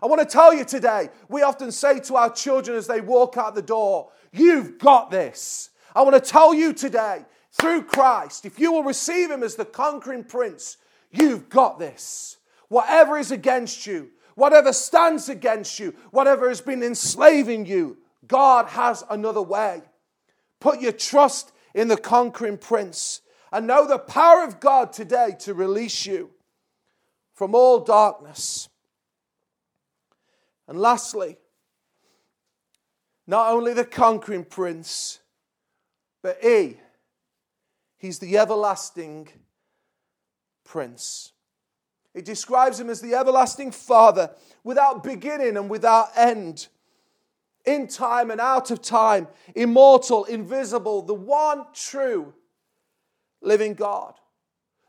I 0.00 0.06
want 0.06 0.20
to 0.20 0.26
tell 0.26 0.54
you 0.54 0.64
today, 0.64 1.10
we 1.28 1.42
often 1.42 1.72
say 1.72 2.00
to 2.00 2.16
our 2.16 2.30
children 2.30 2.76
as 2.76 2.86
they 2.86 3.00
walk 3.00 3.36
out 3.36 3.54
the 3.54 3.62
door, 3.62 4.10
You've 4.32 4.78
got 4.78 5.10
this. 5.10 5.70
I 5.94 6.02
want 6.02 6.14
to 6.14 6.30
tell 6.30 6.54
you 6.54 6.72
today, 6.72 7.24
through 7.52 7.84
Christ, 7.84 8.46
if 8.46 8.58
you 8.58 8.72
will 8.72 8.84
receive 8.84 9.30
Him 9.30 9.42
as 9.42 9.56
the 9.56 9.64
conquering 9.64 10.24
prince, 10.24 10.78
You've 11.12 11.48
got 11.50 11.78
this. 11.78 12.38
Whatever 12.68 13.18
is 13.18 13.30
against 13.30 13.86
you, 13.86 14.10
whatever 14.34 14.72
stands 14.72 15.28
against 15.28 15.78
you, 15.78 15.94
whatever 16.10 16.48
has 16.48 16.62
been 16.62 16.82
enslaving 16.82 17.66
you, 17.66 17.98
God 18.26 18.66
has 18.68 19.04
another 19.10 19.42
way. 19.42 19.82
Put 20.58 20.80
your 20.80 20.92
trust 20.92 21.52
in 21.74 21.88
the 21.88 21.98
conquering 21.98 22.56
prince 22.56 23.20
and 23.52 23.66
know 23.66 23.86
the 23.86 23.98
power 23.98 24.42
of 24.42 24.58
God 24.58 24.92
today 24.92 25.36
to 25.40 25.52
release 25.52 26.06
you 26.06 26.30
from 27.34 27.54
all 27.54 27.80
darkness. 27.80 28.70
And 30.66 30.80
lastly, 30.80 31.36
not 33.26 33.52
only 33.52 33.72
the 33.74 33.84
conquering 33.84 34.44
prince, 34.44 35.20
but 36.22 36.38
he, 36.42 36.78
he's 37.98 38.18
the 38.18 38.38
everlasting 38.38 39.28
prince. 40.64 41.32
It 42.14 42.24
describes 42.24 42.78
him 42.78 42.90
as 42.90 43.00
the 43.00 43.14
everlasting 43.14 43.70
Father, 43.70 44.30
without 44.64 45.02
beginning 45.02 45.56
and 45.56 45.70
without 45.70 46.08
end, 46.16 46.68
in 47.64 47.86
time 47.86 48.30
and 48.30 48.40
out 48.40 48.70
of 48.70 48.82
time, 48.82 49.28
immortal, 49.54 50.24
invisible, 50.24 51.02
the 51.02 51.14
one 51.14 51.64
true 51.72 52.34
living 53.40 53.74
God. 53.74 54.14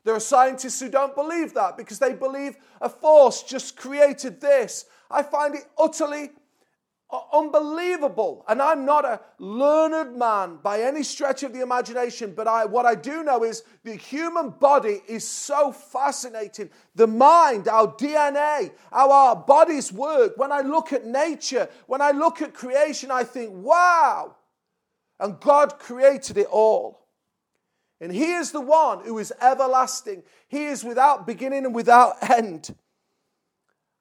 There 0.04 0.14
are 0.14 0.20
scientists 0.20 0.80
who 0.80 0.90
don't 0.90 1.14
believe 1.14 1.54
that 1.54 1.76
because 1.76 1.98
they 1.98 2.12
believe 2.12 2.56
a 2.80 2.88
force 2.88 3.42
just 3.42 3.76
created 3.76 4.40
this. 4.40 4.84
I 5.10 5.22
find 5.22 5.54
it 5.54 5.64
utterly 5.78 6.30
unbelievable. 7.32 8.44
And 8.48 8.60
I'm 8.60 8.84
not 8.84 9.04
a 9.04 9.20
learned 9.38 10.16
man 10.16 10.58
by 10.62 10.80
any 10.82 11.02
stretch 11.02 11.42
of 11.42 11.52
the 11.52 11.60
imagination, 11.60 12.32
but 12.34 12.48
I, 12.48 12.64
what 12.64 12.86
I 12.86 12.94
do 12.94 13.22
know 13.22 13.44
is 13.44 13.62
the 13.82 13.94
human 13.94 14.50
body 14.50 15.02
is 15.06 15.26
so 15.26 15.72
fascinating. 15.72 16.70
The 16.94 17.06
mind, 17.06 17.68
our 17.68 17.88
DNA, 17.88 18.72
how 18.90 19.10
our 19.10 19.36
bodies 19.36 19.92
work. 19.92 20.36
When 20.36 20.52
I 20.52 20.60
look 20.60 20.92
at 20.92 21.04
nature, 21.04 21.68
when 21.86 22.00
I 22.00 22.10
look 22.10 22.42
at 22.42 22.54
creation, 22.54 23.10
I 23.10 23.24
think, 23.24 23.52
wow. 23.52 24.36
And 25.20 25.38
God 25.40 25.78
created 25.78 26.38
it 26.38 26.48
all. 26.50 27.06
And 28.00 28.12
He 28.12 28.32
is 28.32 28.52
the 28.52 28.60
one 28.60 29.04
who 29.04 29.18
is 29.18 29.32
everlasting. 29.40 30.24
He 30.48 30.66
is 30.66 30.84
without 30.84 31.26
beginning 31.26 31.64
and 31.64 31.74
without 31.74 32.30
end. 32.30 32.74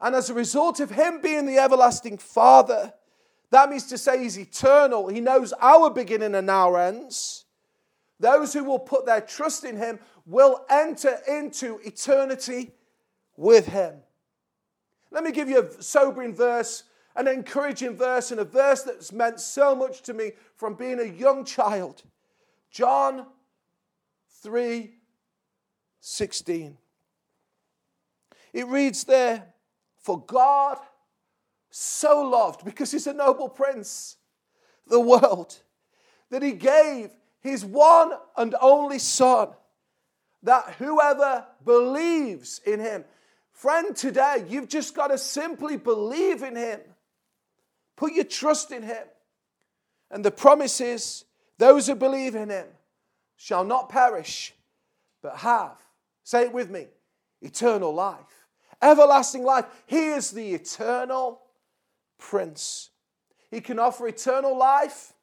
And 0.03 0.15
as 0.15 0.29
a 0.29 0.33
result 0.33 0.81
of 0.81 0.91
Him 0.91 1.21
being 1.21 1.45
the 1.45 1.57
everlasting 1.57 2.17
Father, 2.17 2.93
that 3.51 3.69
means 3.69 3.85
to 3.87 3.97
say 3.97 4.21
He's 4.21 4.37
eternal. 4.37 5.07
He 5.07 5.21
knows 5.21 5.53
our 5.61 5.89
beginning 5.89 6.35
and 6.35 6.49
our 6.49 6.77
ends. 6.77 7.45
Those 8.19 8.51
who 8.51 8.65
will 8.65 8.79
put 8.79 9.05
their 9.05 9.21
trust 9.21 9.63
in 9.63 9.77
Him 9.77 9.99
will 10.25 10.65
enter 10.69 11.19
into 11.25 11.79
eternity 11.85 12.73
with 13.37 13.67
Him. 13.67 13.95
Let 15.09 15.23
me 15.23 15.31
give 15.31 15.47
you 15.47 15.61
a 15.61 15.81
sobering 15.81 16.35
verse, 16.35 16.83
an 17.15 17.29
encouraging 17.29 17.95
verse, 17.95 18.31
and 18.31 18.41
a 18.41 18.45
verse 18.45 18.83
that's 18.83 19.13
meant 19.13 19.39
so 19.39 19.73
much 19.73 20.01
to 20.01 20.13
me 20.13 20.33
from 20.57 20.73
being 20.73 20.99
a 20.99 21.05
young 21.05 21.45
child. 21.45 22.03
John 22.71 23.25
3 24.41 24.95
16. 26.01 26.77
It 28.51 28.67
reads 28.67 29.05
there, 29.05 29.52
For 30.03 30.23
God 30.23 30.77
so 31.69 32.21
loved, 32.21 32.63
because 32.63 32.91
he's 32.91 33.07
a 33.07 33.13
noble 33.13 33.49
prince, 33.49 34.17
the 34.85 34.99
world, 34.99 35.55
that 36.29 36.43
he 36.43 36.51
gave 36.51 37.09
his 37.39 37.65
one 37.65 38.11
and 38.37 38.53
only 38.61 38.99
Son, 38.99 39.49
that 40.43 40.75
whoever 40.77 41.45
believes 41.65 42.59
in 42.65 42.79
him, 42.79 43.05
friend, 43.53 43.95
today, 43.95 44.45
you've 44.47 44.67
just 44.67 44.93
got 44.93 45.07
to 45.07 45.17
simply 45.17 45.77
believe 45.77 46.43
in 46.43 46.55
him. 46.55 46.81
Put 47.95 48.13
your 48.13 48.25
trust 48.25 48.71
in 48.71 48.83
him. 48.83 49.05
And 50.11 50.23
the 50.23 50.31
promise 50.31 50.81
is 50.81 51.23
those 51.57 51.87
who 51.87 51.95
believe 51.95 52.35
in 52.35 52.49
him 52.49 52.67
shall 53.37 53.63
not 53.63 53.89
perish, 53.89 54.53
but 55.21 55.37
have, 55.37 55.77
say 56.23 56.43
it 56.43 56.53
with 56.53 56.69
me, 56.69 56.87
eternal 57.41 57.93
life, 57.93 58.42
everlasting 58.83 59.43
life. 59.43 59.65
He 59.85 60.07
is 60.07 60.31
the 60.31 60.53
eternal 60.53 61.41
Prince. 62.19 62.89
He 63.49 63.61
can 63.61 63.79
offer 63.79 64.07
eternal 64.07 64.57
life 64.57 65.13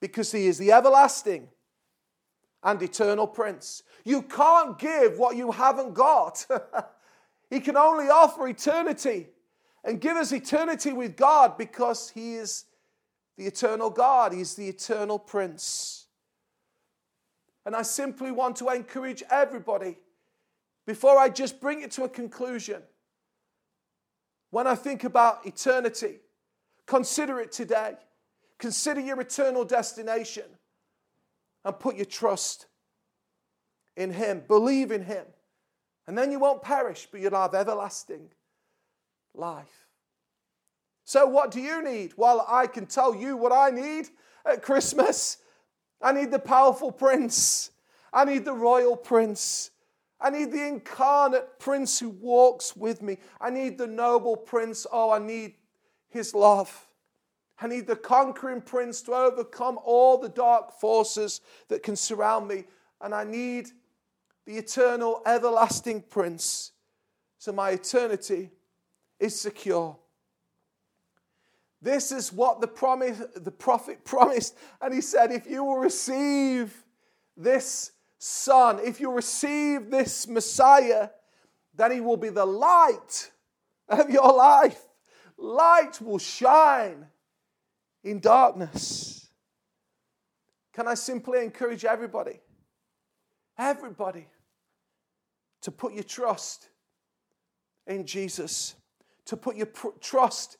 because 0.00 0.32
He 0.32 0.46
is 0.46 0.58
the 0.58 0.72
everlasting 0.72 1.48
and 2.62 2.82
eternal 2.82 3.26
Prince. 3.26 3.82
You 4.04 4.22
can't 4.22 4.78
give 4.78 5.18
what 5.18 5.36
you 5.36 5.52
haven't 5.52 5.94
got. 5.94 6.46
he 7.50 7.60
can 7.60 7.76
only 7.76 8.08
offer 8.08 8.48
eternity 8.48 9.28
and 9.84 10.00
give 10.00 10.16
us 10.16 10.32
eternity 10.32 10.92
with 10.92 11.16
God 11.16 11.56
because 11.58 12.10
He 12.10 12.34
is 12.34 12.64
the 13.36 13.46
eternal 13.46 13.90
God, 13.90 14.32
He's 14.32 14.54
the 14.54 14.68
eternal 14.68 15.18
Prince. 15.18 16.06
And 17.66 17.74
I 17.74 17.82
simply 17.82 18.30
want 18.30 18.56
to 18.56 18.68
encourage 18.68 19.22
everybody 19.30 19.96
before 20.86 21.18
I 21.18 21.28
just 21.28 21.60
bring 21.60 21.82
it 21.82 21.90
to 21.92 22.04
a 22.04 22.08
conclusion 22.08 22.82
when 24.50 24.68
I 24.68 24.76
think 24.76 25.02
about 25.02 25.44
eternity, 25.46 26.20
consider 26.86 27.40
it 27.40 27.50
today. 27.50 27.94
Consider 28.58 29.00
your 29.00 29.20
eternal 29.20 29.64
destination 29.64 30.44
and 31.64 31.76
put 31.76 31.96
your 31.96 32.04
trust 32.04 32.66
in 33.96 34.12
Him. 34.12 34.44
Believe 34.46 34.92
in 34.92 35.02
Him. 35.02 35.26
And 36.06 36.16
then 36.16 36.30
you 36.30 36.38
won't 36.38 36.62
perish, 36.62 37.08
but 37.10 37.20
you'll 37.20 37.34
have 37.34 37.54
everlasting 37.54 38.30
life. 39.34 39.88
So, 41.04 41.26
what 41.26 41.50
do 41.50 41.60
you 41.60 41.82
need? 41.82 42.12
Well, 42.16 42.46
I 42.48 42.68
can 42.68 42.86
tell 42.86 43.14
you 43.14 43.36
what 43.36 43.52
I 43.52 43.70
need 43.70 44.08
at 44.46 44.62
Christmas. 44.62 45.38
I 46.00 46.12
need 46.12 46.30
the 46.30 46.38
powerful 46.38 46.92
prince, 46.92 47.70
I 48.12 48.24
need 48.24 48.44
the 48.44 48.52
royal 48.52 48.96
prince. 48.96 49.70
I 50.20 50.30
need 50.30 50.52
the 50.52 50.66
incarnate 50.66 51.58
prince 51.58 51.98
who 51.98 52.10
walks 52.10 52.76
with 52.76 53.02
me. 53.02 53.18
I 53.40 53.50
need 53.50 53.78
the 53.78 53.86
noble 53.86 54.36
prince. 54.36 54.86
Oh, 54.90 55.10
I 55.10 55.18
need 55.18 55.54
his 56.08 56.34
love. 56.34 56.86
I 57.60 57.66
need 57.66 57.86
the 57.86 57.96
conquering 57.96 58.60
prince 58.60 59.02
to 59.02 59.12
overcome 59.12 59.78
all 59.84 60.18
the 60.18 60.28
dark 60.28 60.72
forces 60.72 61.40
that 61.68 61.82
can 61.82 61.96
surround 61.96 62.48
me. 62.48 62.64
And 63.00 63.14
I 63.14 63.24
need 63.24 63.68
the 64.46 64.56
eternal, 64.56 65.22
everlasting 65.26 66.02
prince. 66.02 66.72
So 67.38 67.52
my 67.52 67.70
eternity 67.70 68.50
is 69.20 69.38
secure. 69.38 69.96
This 71.80 72.12
is 72.12 72.32
what 72.32 72.60
the, 72.62 72.66
promise, 72.66 73.20
the 73.36 73.50
prophet 73.50 74.04
promised. 74.04 74.56
And 74.80 74.94
he 74.94 75.00
said, 75.00 75.30
If 75.30 75.46
you 75.46 75.64
will 75.64 75.78
receive 75.78 76.84
this 77.36 77.92
Son, 78.26 78.80
if 78.82 79.02
you 79.02 79.12
receive 79.12 79.90
this 79.90 80.26
Messiah, 80.26 81.10
then 81.74 81.92
he 81.92 82.00
will 82.00 82.16
be 82.16 82.30
the 82.30 82.46
light 82.46 83.30
of 83.86 84.08
your 84.08 84.32
life. 84.32 84.80
light 85.36 86.00
will 86.00 86.16
shine 86.16 87.04
in 88.02 88.20
darkness. 88.20 89.28
Can 90.72 90.88
I 90.88 90.94
simply 90.94 91.44
encourage 91.44 91.84
everybody, 91.84 92.40
everybody, 93.58 94.26
to 95.60 95.70
put 95.70 95.92
your 95.92 96.04
trust 96.04 96.70
in 97.86 98.06
Jesus, 98.06 98.74
to 99.26 99.36
put 99.36 99.54
your 99.54 99.66
pr- 99.66 99.88
trust 100.00 100.56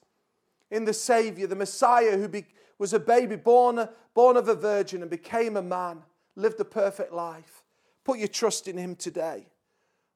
in 0.70 0.85
the 0.85 0.92
Savior, 0.92 1.46
the 1.46 1.57
Messiah 1.57 2.18
who 2.18 2.29
be- 2.29 2.44
was 2.79 2.92
a 2.92 3.00
baby 3.00 3.37
born, 3.37 3.88
born 4.12 4.37
of 4.37 4.48
a 4.48 4.55
virgin 4.55 5.00
and 5.00 5.11
became 5.11 5.57
a 5.57 5.62
man, 5.62 6.03
lived 6.37 6.61
a 6.61 6.64
perfect 6.64 7.12
life. 7.12 7.62
Put 8.05 8.18
your 8.18 8.29
trust 8.29 8.68
in 8.68 8.77
Him 8.77 8.97
today 8.97 9.47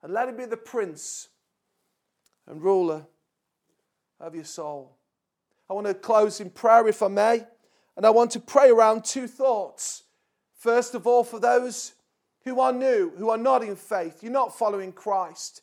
and 0.03 0.13
let 0.13 0.29
Him 0.29 0.37
be 0.37 0.45
the 0.45 0.57
Prince 0.57 1.29
and 2.47 2.63
ruler 2.63 3.07
of 4.21 4.35
your 4.35 4.45
soul. 4.45 4.97
I 5.71 5.75
want 5.75 5.87
to 5.87 5.95
close 5.95 6.41
in 6.41 6.51
prayer, 6.51 6.89
if 6.89 7.03
I 7.03 7.09
may, 7.09 7.47
and 7.97 8.07
I 8.07 8.11
want 8.11 8.31
to 8.33 8.41
pray 8.41 8.71
around 8.71 9.05
two 9.05 9.27
thoughts. 9.27 10.05
First 10.55 10.95
of 10.95 11.07
all, 11.07 11.25
for 11.25 11.39
those 11.39 11.95
who 12.45 12.61
are 12.61 12.73
new, 12.73 13.13
who 13.17 13.31
are 13.31 13.39
not 13.39 13.63
in 13.63 13.77
faith, 13.77 14.23
you're 14.23 14.33
not 14.33 14.57
following 14.57 14.93
Christ. 14.93 15.63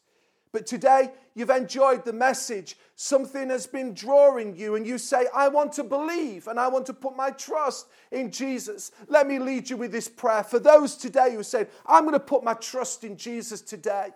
But 0.56 0.66
today 0.66 1.12
you've 1.34 1.50
enjoyed 1.50 2.06
the 2.06 2.14
message. 2.14 2.78
Something 2.96 3.50
has 3.50 3.68
been 3.68 3.94
drawing 3.94 4.56
you, 4.56 4.76
and 4.76 4.88
you 4.88 4.98
say, 4.98 5.28
I 5.36 5.50
want 5.50 5.74
to 5.74 5.84
believe 5.84 6.48
and 6.48 6.58
I 6.58 6.70
want 6.70 6.86
to 6.86 6.94
put 6.94 7.14
my 7.14 7.32
trust 7.32 7.88
in 8.10 8.32
Jesus. 8.32 8.94
Let 9.10 9.28
me 9.28 9.38
lead 9.38 9.70
you 9.70 9.76
with 9.76 9.92
this 9.92 10.08
prayer. 10.08 10.46
For 10.46 10.58
those 10.58 10.96
today 10.96 11.36
who 11.36 11.44
say, 11.44 11.68
I'm 11.86 12.04
going 12.04 12.14
to 12.14 12.22
put 12.22 12.46
my 12.46 12.54
trust 12.54 13.04
in 13.04 13.18
Jesus 13.18 13.60
today. 13.60 14.12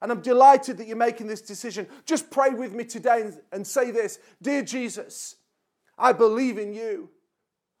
And 0.00 0.12
I'm 0.12 0.20
delighted 0.20 0.76
that 0.78 0.86
you're 0.86 0.96
making 0.96 1.26
this 1.26 1.42
decision. 1.42 1.88
Just 2.06 2.30
pray 2.30 2.50
with 2.50 2.72
me 2.72 2.84
today 2.84 3.22
and, 3.22 3.40
and 3.50 3.66
say 3.66 3.90
this 3.90 4.20
Dear 4.40 4.62
Jesus, 4.62 5.34
I 5.98 6.12
believe 6.12 6.56
in 6.56 6.72
you. 6.72 7.10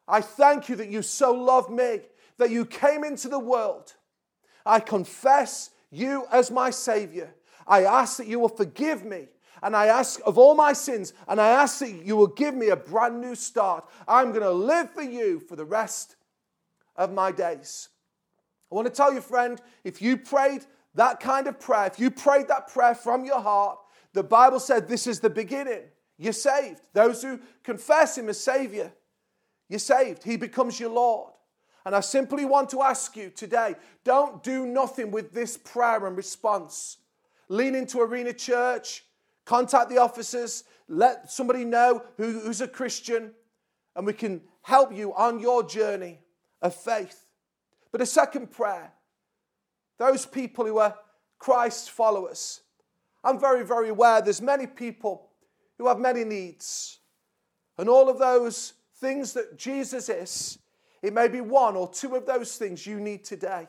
I 0.08 0.20
thank 0.20 0.68
you 0.68 0.74
that 0.74 0.88
you 0.88 1.02
so 1.02 1.32
loved 1.32 1.70
me, 1.70 2.00
that 2.38 2.50
you 2.50 2.66
came 2.66 3.04
into 3.04 3.28
the 3.28 3.38
world. 3.38 3.94
I 4.66 4.80
confess 4.80 5.70
you 5.92 6.26
as 6.32 6.50
my 6.50 6.70
Savior. 6.70 7.32
I 7.66 7.84
ask 7.84 8.18
that 8.18 8.26
you 8.26 8.38
will 8.38 8.48
forgive 8.48 9.04
me. 9.04 9.28
And 9.62 9.74
I 9.74 9.86
ask 9.86 10.20
of 10.26 10.36
all 10.36 10.54
my 10.54 10.74
sins, 10.74 11.14
and 11.26 11.40
I 11.40 11.48
ask 11.48 11.78
that 11.78 12.04
you 12.04 12.16
will 12.16 12.26
give 12.26 12.54
me 12.54 12.68
a 12.68 12.76
brand 12.76 13.20
new 13.20 13.34
start. 13.34 13.88
I'm 14.06 14.28
going 14.28 14.42
to 14.42 14.50
live 14.50 14.90
for 14.90 15.02
you 15.02 15.40
for 15.40 15.56
the 15.56 15.64
rest 15.64 16.16
of 16.96 17.12
my 17.12 17.32
days. 17.32 17.88
I 18.70 18.74
want 18.74 18.88
to 18.88 18.92
tell 18.92 19.14
you, 19.14 19.20
friend, 19.20 19.60
if 19.82 20.02
you 20.02 20.18
prayed 20.18 20.66
that 20.96 21.18
kind 21.20 21.46
of 21.46 21.58
prayer, 21.58 21.86
if 21.86 21.98
you 21.98 22.10
prayed 22.10 22.48
that 22.48 22.68
prayer 22.68 22.94
from 22.94 23.24
your 23.24 23.40
heart, 23.40 23.78
the 24.12 24.22
Bible 24.22 24.60
said 24.60 24.86
this 24.86 25.06
is 25.06 25.20
the 25.20 25.30
beginning. 25.30 25.82
You're 26.18 26.32
saved. 26.32 26.82
Those 26.92 27.22
who 27.22 27.40
confess 27.62 28.18
Him 28.18 28.28
as 28.28 28.38
Savior, 28.38 28.92
you're 29.68 29.78
saved. 29.78 30.22
He 30.22 30.36
becomes 30.36 30.78
your 30.78 30.90
Lord. 30.90 31.32
And 31.86 31.94
I 31.94 32.00
simply 32.00 32.44
want 32.44 32.70
to 32.70 32.82
ask 32.82 33.16
you 33.16 33.30
today 33.30 33.74
don't 34.04 34.42
do 34.42 34.66
nothing 34.66 35.10
with 35.10 35.32
this 35.32 35.56
prayer 35.56 36.06
and 36.06 36.16
response. 36.16 36.98
Lean 37.48 37.74
into 37.74 38.00
Arena 38.00 38.32
Church, 38.32 39.04
contact 39.44 39.90
the 39.90 39.98
officers, 39.98 40.64
let 40.88 41.30
somebody 41.30 41.64
know 41.64 42.02
who, 42.16 42.40
who's 42.40 42.60
a 42.60 42.68
Christian, 42.68 43.32
and 43.96 44.06
we 44.06 44.12
can 44.12 44.40
help 44.62 44.94
you 44.94 45.14
on 45.14 45.38
your 45.40 45.62
journey 45.62 46.20
of 46.62 46.74
faith. 46.74 47.26
But 47.92 48.00
a 48.00 48.06
second 48.06 48.50
prayer 48.50 48.92
those 49.98 50.26
people 50.26 50.66
who 50.66 50.78
are 50.78 50.96
Christ 51.38 51.90
followers. 51.90 52.62
I'm 53.22 53.38
very, 53.38 53.64
very 53.64 53.90
aware 53.90 54.20
there's 54.20 54.42
many 54.42 54.66
people 54.66 55.30
who 55.78 55.88
have 55.88 55.98
many 55.98 56.24
needs. 56.24 56.98
And 57.78 57.88
all 57.88 58.08
of 58.08 58.18
those 58.18 58.74
things 58.96 59.32
that 59.34 59.58
Jesus 59.58 60.08
is, 60.08 60.58
it 61.02 61.12
may 61.12 61.28
be 61.28 61.40
one 61.40 61.76
or 61.76 61.88
two 61.88 62.16
of 62.16 62.26
those 62.26 62.56
things 62.56 62.86
you 62.86 62.98
need 62.98 63.24
today. 63.24 63.68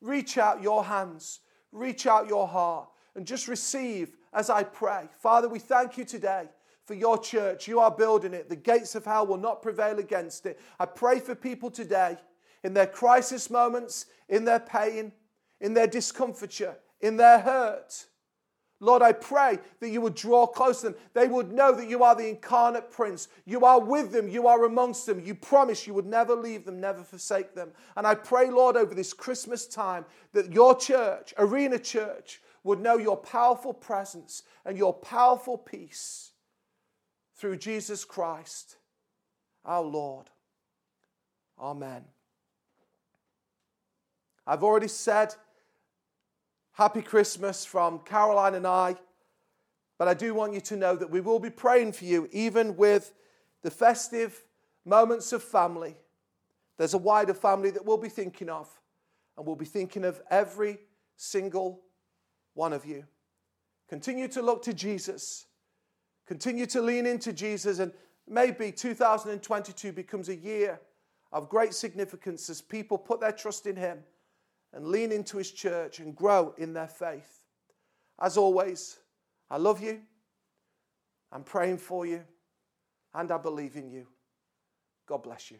Reach 0.00 0.38
out 0.38 0.62
your 0.62 0.84
hands, 0.84 1.40
reach 1.72 2.06
out 2.06 2.28
your 2.28 2.46
heart, 2.46 2.88
and 3.14 3.26
just 3.26 3.48
receive 3.48 4.16
as 4.32 4.50
I 4.50 4.64
pray. 4.64 5.08
Father, 5.20 5.48
we 5.48 5.58
thank 5.58 5.96
you 5.96 6.04
today 6.04 6.48
for 6.86 6.94
your 6.94 7.18
church. 7.18 7.66
You 7.66 7.80
are 7.80 7.90
building 7.90 8.34
it. 8.34 8.48
The 8.48 8.56
gates 8.56 8.94
of 8.94 9.04
hell 9.04 9.26
will 9.26 9.38
not 9.38 9.62
prevail 9.62 9.98
against 9.98 10.46
it. 10.46 10.60
I 10.78 10.86
pray 10.86 11.20
for 11.20 11.34
people 11.34 11.70
today 11.70 12.18
in 12.62 12.74
their 12.74 12.86
crisis 12.86 13.50
moments, 13.50 14.06
in 14.28 14.44
their 14.44 14.60
pain, 14.60 15.12
in 15.60 15.74
their 15.74 15.86
discomfiture, 15.86 16.76
in 17.00 17.16
their 17.16 17.38
hurt. 17.38 18.06
Lord, 18.80 19.02
I 19.02 19.12
pray 19.12 19.60
that 19.80 19.88
you 19.88 20.00
would 20.02 20.14
draw 20.14 20.46
close 20.46 20.80
to 20.80 20.88
them. 20.88 20.96
They 21.14 21.26
would 21.26 21.52
know 21.52 21.72
that 21.72 21.88
you 21.88 22.02
are 22.02 22.14
the 22.14 22.28
incarnate 22.28 22.90
Prince. 22.90 23.28
You 23.46 23.64
are 23.64 23.80
with 23.80 24.12
them. 24.12 24.28
You 24.28 24.46
are 24.46 24.64
amongst 24.64 25.06
them. 25.06 25.22
You 25.24 25.34
promise 25.34 25.86
you 25.86 25.94
would 25.94 26.06
never 26.06 26.34
leave 26.34 26.64
them, 26.64 26.80
never 26.80 27.02
forsake 27.02 27.54
them. 27.54 27.70
And 27.96 28.06
I 28.06 28.14
pray, 28.14 28.50
Lord, 28.50 28.76
over 28.76 28.94
this 28.94 29.14
Christmas 29.14 29.66
time, 29.66 30.04
that 30.32 30.52
your 30.52 30.76
church, 30.76 31.32
Arena 31.38 31.78
Church, 31.78 32.42
would 32.64 32.80
know 32.80 32.96
your 32.96 33.16
powerful 33.16 33.72
presence 33.72 34.42
and 34.64 34.76
your 34.76 34.92
powerful 34.92 35.56
peace 35.56 36.32
through 37.36 37.58
Jesus 37.58 38.04
Christ, 38.04 38.76
our 39.64 39.82
Lord. 39.82 40.30
Amen. 41.60 42.04
I've 44.46 44.64
already 44.64 44.88
said 44.88 45.34
Happy 46.74 47.02
Christmas 47.02 47.64
from 47.64 48.00
Caroline 48.00 48.54
and 48.54 48.66
I. 48.66 48.96
But 49.96 50.08
I 50.08 50.14
do 50.14 50.34
want 50.34 50.54
you 50.54 50.60
to 50.62 50.76
know 50.76 50.96
that 50.96 51.08
we 51.08 51.20
will 51.20 51.38
be 51.38 51.50
praying 51.50 51.92
for 51.92 52.04
you, 52.04 52.28
even 52.32 52.76
with 52.76 53.12
the 53.62 53.70
festive 53.70 54.42
moments 54.84 55.32
of 55.32 55.40
family. 55.40 55.96
There's 56.76 56.94
a 56.94 56.98
wider 56.98 57.32
family 57.32 57.70
that 57.70 57.86
we'll 57.86 57.96
be 57.96 58.08
thinking 58.08 58.48
of, 58.48 58.68
and 59.36 59.46
we'll 59.46 59.54
be 59.54 59.64
thinking 59.64 60.04
of 60.04 60.20
every 60.30 60.78
single 61.16 61.80
one 62.54 62.72
of 62.72 62.84
you. 62.84 63.04
Continue 63.88 64.28
to 64.28 64.42
look 64.42 64.62
to 64.62 64.72
Jesus, 64.72 65.46
continue 66.26 66.66
to 66.66 66.80
lean 66.80 67.06
into 67.06 67.32
Jesus, 67.32 67.78
and 67.78 67.92
maybe 68.26 68.72
2022 68.72 69.92
becomes 69.92 70.28
a 70.28 70.36
year 70.36 70.80
of 71.32 71.48
great 71.48 71.74
significance 71.74 72.48
as 72.48 72.62
people 72.62 72.96
put 72.96 73.20
their 73.20 73.32
trust 73.32 73.66
in 73.66 73.76
Him 73.76 73.98
and 74.74 74.88
lean 74.88 75.12
into 75.12 75.38
his 75.38 75.52
church 75.52 76.00
and 76.00 76.14
grow 76.14 76.52
in 76.58 76.72
their 76.74 76.88
faith. 76.88 77.44
As 78.20 78.36
always, 78.36 78.98
I 79.48 79.56
love 79.56 79.80
you. 79.80 80.00
I'm 81.32 81.44
praying 81.44 81.78
for 81.78 82.04
you. 82.04 82.24
And 83.14 83.30
I 83.30 83.38
believe 83.38 83.76
in 83.76 83.88
you. 83.88 84.08
God 85.06 85.22
bless 85.22 85.50
you. 85.50 85.58